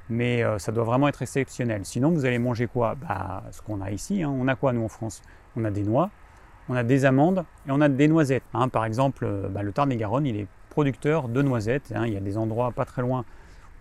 mais 0.10 0.44
euh, 0.44 0.60
ça 0.60 0.72
doit 0.72 0.84
vraiment 0.84 1.08
être 1.08 1.24
exceptionnel. 1.24 1.86
Sinon, 1.86 2.12
vous 2.12 2.26
allez 2.26 2.38
manger 2.38 2.68
quoi? 2.68 2.94
Bah, 2.94 3.42
Ce 3.50 3.64
qu'on 3.64 3.82
a 3.82 3.90
ici, 3.90 4.22
hein. 4.22 4.30
on 4.30 4.48
a 4.48 4.56
quoi 4.56 4.74
nous 4.74 4.84
en 4.84 4.90
France? 4.90 5.24
On 5.56 5.66
a 5.66 5.72
des 5.72 5.82
noix, 5.82 6.12
on 6.70 6.76
a 6.76 6.84
des 6.84 7.06
amandes 7.06 7.46
et 7.68 7.72
on 7.72 7.82
a 7.82 7.90
des 7.90 8.08
noisettes. 8.08 8.44
Hein. 8.54 8.70
par 8.70 8.86
exemple, 8.86 9.26
euh, 9.26 9.48
bah, 9.50 9.64
le 9.64 9.72
Tarn-et-Garonne, 9.72 10.26
il 10.26 10.38
est 10.38 10.48
producteur 10.70 11.28
de 11.28 11.42
noisettes. 11.42 11.94
Hein. 11.96 12.06
il 12.08 12.14
y 12.14 12.18
a 12.18 12.22
des 12.22 12.38
endroits 12.38 12.72
pas 12.72 12.86
très 12.86 13.02
loin 13.02 13.26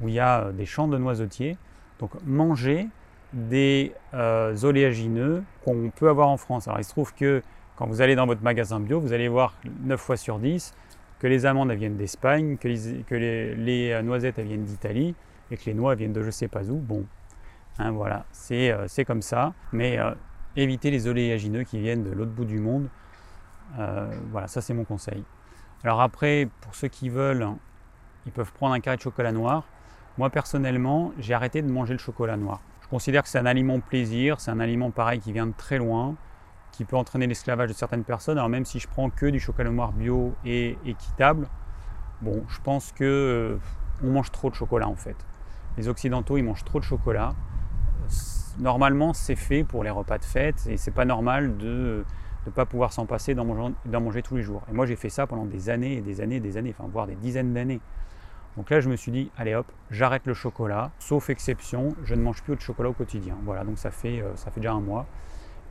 où 0.00 0.08
il 0.08 0.14
y 0.14 0.20
a 0.20 0.42
euh, 0.42 0.52
des 0.52 0.66
champs 0.66 0.88
de 0.88 0.98
noisetiers. 0.98 1.56
Donc 1.98 2.10
manger 2.24 2.88
des 3.32 3.92
euh, 4.14 4.56
oléagineux 4.62 5.42
qu'on 5.64 5.90
peut 5.94 6.08
avoir 6.08 6.28
en 6.28 6.36
France. 6.36 6.68
Alors 6.68 6.80
il 6.80 6.84
se 6.84 6.90
trouve 6.90 7.14
que 7.14 7.42
quand 7.76 7.86
vous 7.86 8.02
allez 8.02 8.14
dans 8.14 8.26
votre 8.26 8.42
magasin 8.42 8.80
bio, 8.80 9.00
vous 9.00 9.12
allez 9.12 9.28
voir 9.28 9.54
9 9.84 10.00
fois 10.00 10.16
sur 10.16 10.38
10 10.38 10.74
que 11.18 11.26
les 11.28 11.46
amandes 11.46 11.70
viennent 11.70 11.96
d'Espagne, 11.96 12.56
que, 12.56 12.66
les, 13.14 14.02
noisettes 14.02 14.40
viennent 14.40 14.64
d'Italie 14.64 15.14
et 15.52 15.56
que 15.56 15.62
les 15.66 15.74
noix 15.74 15.94
viennent 15.94 16.12
de 16.12 16.22
je 16.22 16.30
sais 16.30 16.48
pas 16.48 16.68
où. 16.68 16.76
Bon, 16.76 17.06
hein, 17.78 17.92
voilà, 17.92 18.24
c'est 18.32 19.04
comme 19.06 19.22
ça. 19.22 19.54
Mais 19.72 19.98
éviter 20.56 20.90
les 20.90 21.06
oléagineux 21.06 21.64
qui 21.64 21.78
viennent 21.78 22.04
de 22.04 22.10
l'autre 22.10 22.32
bout 22.32 22.44
du 22.44 22.58
monde. 22.58 22.88
Euh, 23.78 24.10
voilà, 24.30 24.48
ça 24.48 24.60
c'est 24.60 24.74
mon 24.74 24.84
conseil. 24.84 25.24
Alors 25.84 26.00
après, 26.00 26.48
pour 26.60 26.74
ceux 26.74 26.88
qui 26.88 27.08
veulent, 27.08 27.48
ils 28.26 28.32
peuvent 28.32 28.52
prendre 28.52 28.74
un 28.74 28.80
carré 28.80 28.96
de 28.96 29.02
chocolat 29.02 29.32
noir. 29.32 29.64
Moi 30.18 30.30
personnellement, 30.30 31.12
j'ai 31.18 31.34
arrêté 31.34 31.62
de 31.62 31.70
manger 31.70 31.94
le 31.94 31.98
chocolat 31.98 32.36
noir. 32.36 32.60
Je 32.82 32.88
considère 32.88 33.22
que 33.22 33.28
c'est 33.28 33.38
un 33.38 33.46
aliment 33.46 33.80
plaisir, 33.80 34.40
c'est 34.40 34.50
un 34.50 34.60
aliment 34.60 34.90
pareil 34.90 35.20
qui 35.20 35.32
vient 35.32 35.46
de 35.46 35.54
très 35.56 35.78
loin, 35.78 36.14
qui 36.70 36.84
peut 36.84 36.96
entraîner 36.96 37.26
l'esclavage 37.26 37.68
de 37.68 37.74
certaines 37.74 38.04
personnes. 38.04 38.38
Alors 38.38 38.50
même 38.50 38.64
si 38.64 38.78
je 38.78 38.88
prends 38.88 39.10
que 39.10 39.26
du 39.26 39.40
chocolat 39.40 39.70
noir 39.70 39.92
bio 39.92 40.34
et 40.44 40.78
équitable, 40.84 41.48
bon, 42.20 42.44
je 42.48 42.60
pense 42.60 42.92
que 42.92 43.04
euh, 43.04 43.56
on 44.04 44.10
mange 44.10 44.30
trop 44.30 44.50
de 44.50 44.54
chocolat 44.54 44.88
en 44.88 44.96
fait. 44.96 45.16
Les 45.78 45.88
occidentaux, 45.88 46.36
ils 46.36 46.42
mangent 46.42 46.64
trop 46.64 46.78
de 46.78 46.84
chocolat 46.84 47.34
normalement, 48.58 49.12
c'est 49.12 49.36
fait 49.36 49.64
pour 49.64 49.84
les 49.84 49.90
repas 49.90 50.18
de 50.18 50.24
fête 50.24 50.66
et 50.68 50.76
c'est 50.76 50.90
pas 50.90 51.04
normal 51.04 51.56
de 51.56 52.04
ne 52.46 52.50
pas 52.50 52.66
pouvoir 52.66 52.92
s'en 52.92 53.06
passer 53.06 53.34
d'en 53.34 53.44
manger, 53.44 53.74
manger, 53.86 54.22
tous 54.22 54.36
les 54.36 54.42
jours. 54.42 54.62
Et 54.70 54.72
moi, 54.72 54.86
j'ai 54.86 54.96
fait 54.96 55.08
ça 55.08 55.26
pendant 55.26 55.44
des 55.44 55.70
années 55.70 55.94
et 55.94 56.00
des 56.00 56.20
années 56.20 56.36
et 56.36 56.40
des 56.40 56.56
années, 56.56 56.74
enfin, 56.76 56.88
voire 56.92 57.06
des 57.06 57.14
dizaines 57.14 57.52
d'années. 57.52 57.80
Donc 58.56 58.68
là, 58.70 58.80
je 58.80 58.88
me 58.88 58.96
suis 58.96 59.12
dit, 59.12 59.30
allez 59.38 59.54
hop, 59.54 59.70
j'arrête 59.90 60.26
le 60.26 60.34
chocolat, 60.34 60.90
sauf 60.98 61.30
exception, 61.30 61.94
je 62.04 62.14
ne 62.14 62.22
mange 62.22 62.42
plus 62.42 62.54
de 62.54 62.60
chocolat 62.60 62.90
au 62.90 62.92
quotidien. 62.92 63.36
Voilà, 63.44 63.64
donc 63.64 63.78
ça 63.78 63.90
fait, 63.90 64.20
euh, 64.20 64.36
ça 64.36 64.50
fait 64.50 64.60
déjà 64.60 64.72
un 64.72 64.80
mois. 64.80 65.06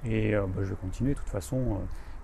Et 0.04 0.34
euh, 0.34 0.48
bah, 0.48 0.62
je 0.64 0.70
vais 0.70 0.76
continuer. 0.76 1.14
De 1.14 1.20
toute 1.20 1.30
façon, 1.30 1.58
euh, 1.58 1.76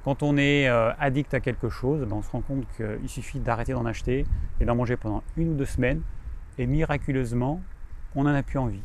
quand 0.03 0.23
on 0.23 0.37
est 0.37 0.67
addict 0.67 1.33
à 1.33 1.41
quelque 1.41 1.69
chose, 1.69 2.01
ben, 2.07 2.15
on 2.15 2.21
se 2.21 2.31
rend 2.31 2.41
compte 2.41 2.65
qu'il 2.77 3.09
suffit 3.09 3.39
d'arrêter 3.39 3.73
d'en 3.73 3.85
acheter 3.85 4.25
et 4.59 4.65
d'en 4.65 4.75
manger 4.75 4.95
pendant 4.95 5.21
une 5.35 5.49
ou 5.49 5.53
deux 5.53 5.65
semaines. 5.65 6.01
Et 6.57 6.65
miraculeusement, 6.65 7.61
on 8.15 8.23
n'en 8.23 8.33
a 8.33 8.41
plus 8.41 8.57
envie. 8.57 8.81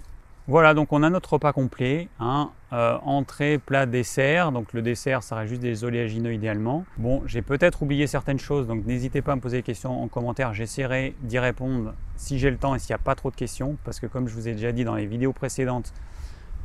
Voilà, 0.48 0.74
donc 0.74 0.92
on 0.92 1.04
a 1.04 1.10
notre 1.10 1.34
repas 1.34 1.52
complet. 1.52 2.08
Hein, 2.18 2.50
euh, 2.72 2.98
entrée, 3.04 3.58
plat, 3.58 3.86
dessert. 3.86 4.50
Donc 4.50 4.72
le 4.72 4.82
dessert, 4.82 5.22
ça 5.22 5.36
reste 5.36 5.50
juste 5.50 5.62
des 5.62 5.84
oléagineux 5.84 6.32
idéalement. 6.32 6.84
Bon, 6.96 7.22
j'ai 7.26 7.42
peut-être 7.42 7.82
oublié 7.82 8.08
certaines 8.08 8.40
choses, 8.40 8.66
donc 8.66 8.84
n'hésitez 8.84 9.22
pas 9.22 9.32
à 9.32 9.36
me 9.36 9.40
poser 9.40 9.58
des 9.58 9.62
questions 9.62 10.02
en 10.02 10.08
commentaire. 10.08 10.52
J'essaierai 10.52 11.14
d'y 11.22 11.38
répondre 11.38 11.94
si 12.16 12.40
j'ai 12.40 12.50
le 12.50 12.56
temps 12.56 12.74
et 12.74 12.80
s'il 12.80 12.90
n'y 12.90 13.00
a 13.00 13.04
pas 13.04 13.14
trop 13.14 13.30
de 13.30 13.36
questions. 13.36 13.76
Parce 13.84 14.00
que 14.00 14.06
comme 14.06 14.26
je 14.26 14.34
vous 14.34 14.48
ai 14.48 14.52
déjà 14.52 14.72
dit 14.72 14.84
dans 14.84 14.96
les 14.96 15.06
vidéos 15.06 15.32
précédentes, 15.32 15.92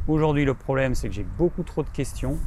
aujourd'hui 0.07 0.43
le 0.43 0.55
problème 0.55 0.95
c'est 0.95 1.07
que 1.07 1.13
j'ai 1.13 1.25
beaucoup 1.37 1.63
trop 1.63 1.83
de 1.83 1.89
questions 1.89 2.37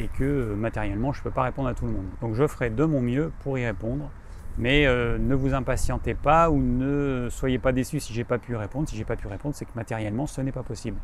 et 0.00 0.08
que 0.08 0.24
euh, 0.24 0.54
matériellement 0.54 1.12
je 1.12 1.20
ne 1.20 1.24
peux 1.24 1.30
pas 1.30 1.42
répondre 1.42 1.68
à 1.68 1.74
tout 1.74 1.84
le 1.84 1.92
monde. 1.92 2.06
Donc 2.22 2.34
je 2.34 2.46
ferai 2.46 2.70
de 2.70 2.84
mon 2.84 3.02
mieux 3.02 3.30
pour 3.42 3.58
y 3.58 3.66
répondre. 3.66 4.10
Mais 4.58 4.86
euh, 4.86 5.18
ne 5.18 5.34
vous 5.34 5.54
impatientez 5.54 6.14
pas 6.14 6.50
ou 6.50 6.60
ne 6.60 7.28
soyez 7.30 7.58
pas 7.58 7.72
déçus 7.72 8.00
si 8.00 8.12
j'ai 8.12 8.24
pas 8.24 8.38
pu 8.38 8.54
répondre. 8.54 8.88
Si 8.88 8.96
j'ai 8.96 9.04
pas 9.04 9.16
pu 9.16 9.26
répondre, 9.26 9.54
c'est 9.54 9.64
que 9.64 9.74
matériellement, 9.74 10.26
ce 10.26 10.40
n'est 10.40 10.52
pas 10.52 10.62
possible. 10.62 10.98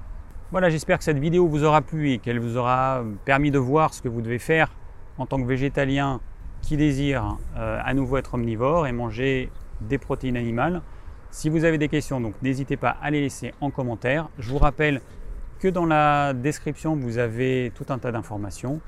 Voilà, 0.51 0.71
j'espère 0.71 0.99
que 0.99 1.05
cette 1.05 1.19
vidéo 1.19 1.47
vous 1.47 1.65
aura 1.65 1.83
plu 1.83 2.11
et 2.11 2.19
qu'elle 2.19 2.41
vous 2.41 2.57
aura 2.57 3.05
permis 3.25 3.51
de 3.51 3.59
voir 3.59 3.93
ce 3.93 4.01
que 4.01 4.09
vous 4.09 4.23
devez 4.23 4.39
faire 4.39 4.71
en 5.19 5.27
tant 5.27 5.41
que 5.41 5.47
végétalien 5.47 6.21
qui 6.63 6.77
désire 6.77 7.37
euh, 7.57 7.79
à 7.85 7.95
nouveau 7.95 8.17
être 8.17 8.35
omnivore 8.35 8.87
et 8.87 8.93
manger 8.93 9.51
des 9.81 9.99
protéines 9.99 10.37
animales. 10.37 10.83
Si 11.31 11.51
vous 11.51 11.65
avez 11.65 11.79
des 11.79 11.89
questions, 11.89 12.21
donc 12.21 12.35
n'hésitez 12.43 12.77
pas 12.77 12.97
à 13.03 13.11
les 13.11 13.21
laisser 13.21 13.53
en 13.61 13.71
commentaire. 13.71 14.29
Je 14.39 14.49
vous 14.51 14.59
rappelle 14.59 15.01
que 15.61 15.69
dans 15.69 15.85
la 15.87 16.33
description, 16.33 16.97
vous 16.97 17.19
avez 17.19 17.73
tout 17.75 17.87
un 17.91 17.99
tas 17.99 18.13
d'informations. 18.13 18.81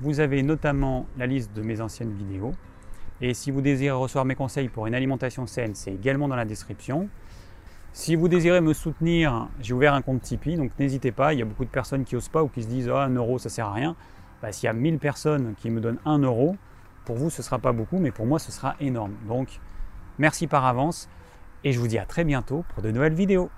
Vous 0.00 0.20
avez 0.20 0.42
notamment 0.42 1.06
la 1.16 1.26
liste 1.26 1.54
de 1.54 1.62
mes 1.62 1.80
anciennes 1.80 2.12
vidéos. 2.12 2.52
Et 3.20 3.34
si 3.34 3.50
vous 3.50 3.60
désirez 3.60 3.96
recevoir 3.96 4.24
mes 4.24 4.34
conseils 4.34 4.68
pour 4.68 4.86
une 4.86 4.94
alimentation 4.94 5.46
saine, 5.46 5.74
c'est 5.74 5.92
également 5.92 6.28
dans 6.28 6.36
la 6.36 6.44
description. 6.44 7.08
Si 7.92 8.14
vous 8.14 8.28
désirez 8.28 8.60
me 8.60 8.74
soutenir, 8.74 9.48
j'ai 9.60 9.72
ouvert 9.72 9.94
un 9.94 10.02
compte 10.02 10.20
Tipeee, 10.20 10.56
donc 10.56 10.70
n'hésitez 10.78 11.12
pas. 11.12 11.32
Il 11.32 11.38
y 11.38 11.42
a 11.42 11.46
beaucoup 11.46 11.64
de 11.64 11.70
personnes 11.70 12.04
qui 12.04 12.14
n'osent 12.14 12.28
pas 12.28 12.42
ou 12.42 12.48
qui 12.48 12.62
se 12.62 12.68
disent 12.68 12.90
oh, 12.92 12.96
un 12.96 13.08
euro, 13.10 13.38
ça 13.38 13.48
sert 13.48 13.66
à 13.66 13.72
rien. 13.72 13.96
Bah, 14.42 14.52
S'il 14.52 14.66
y 14.66 14.70
a 14.70 14.74
1000 14.74 14.98
personnes 14.98 15.54
qui 15.56 15.70
me 15.70 15.80
donnent 15.80 16.00
un 16.04 16.18
euro, 16.18 16.56
pour 17.06 17.16
vous, 17.16 17.30
ce 17.30 17.40
ne 17.40 17.44
sera 17.44 17.58
pas 17.58 17.72
beaucoup, 17.72 17.98
mais 17.98 18.10
pour 18.10 18.26
moi, 18.26 18.38
ce 18.38 18.52
sera 18.52 18.76
énorme. 18.80 19.14
Donc, 19.26 19.60
merci 20.18 20.46
par 20.46 20.66
avance 20.66 21.08
et 21.64 21.72
je 21.72 21.80
vous 21.80 21.88
dis 21.88 21.98
à 21.98 22.04
très 22.04 22.24
bientôt 22.24 22.64
pour 22.74 22.82
de 22.82 22.90
nouvelles 22.90 23.14
vidéos. 23.14 23.48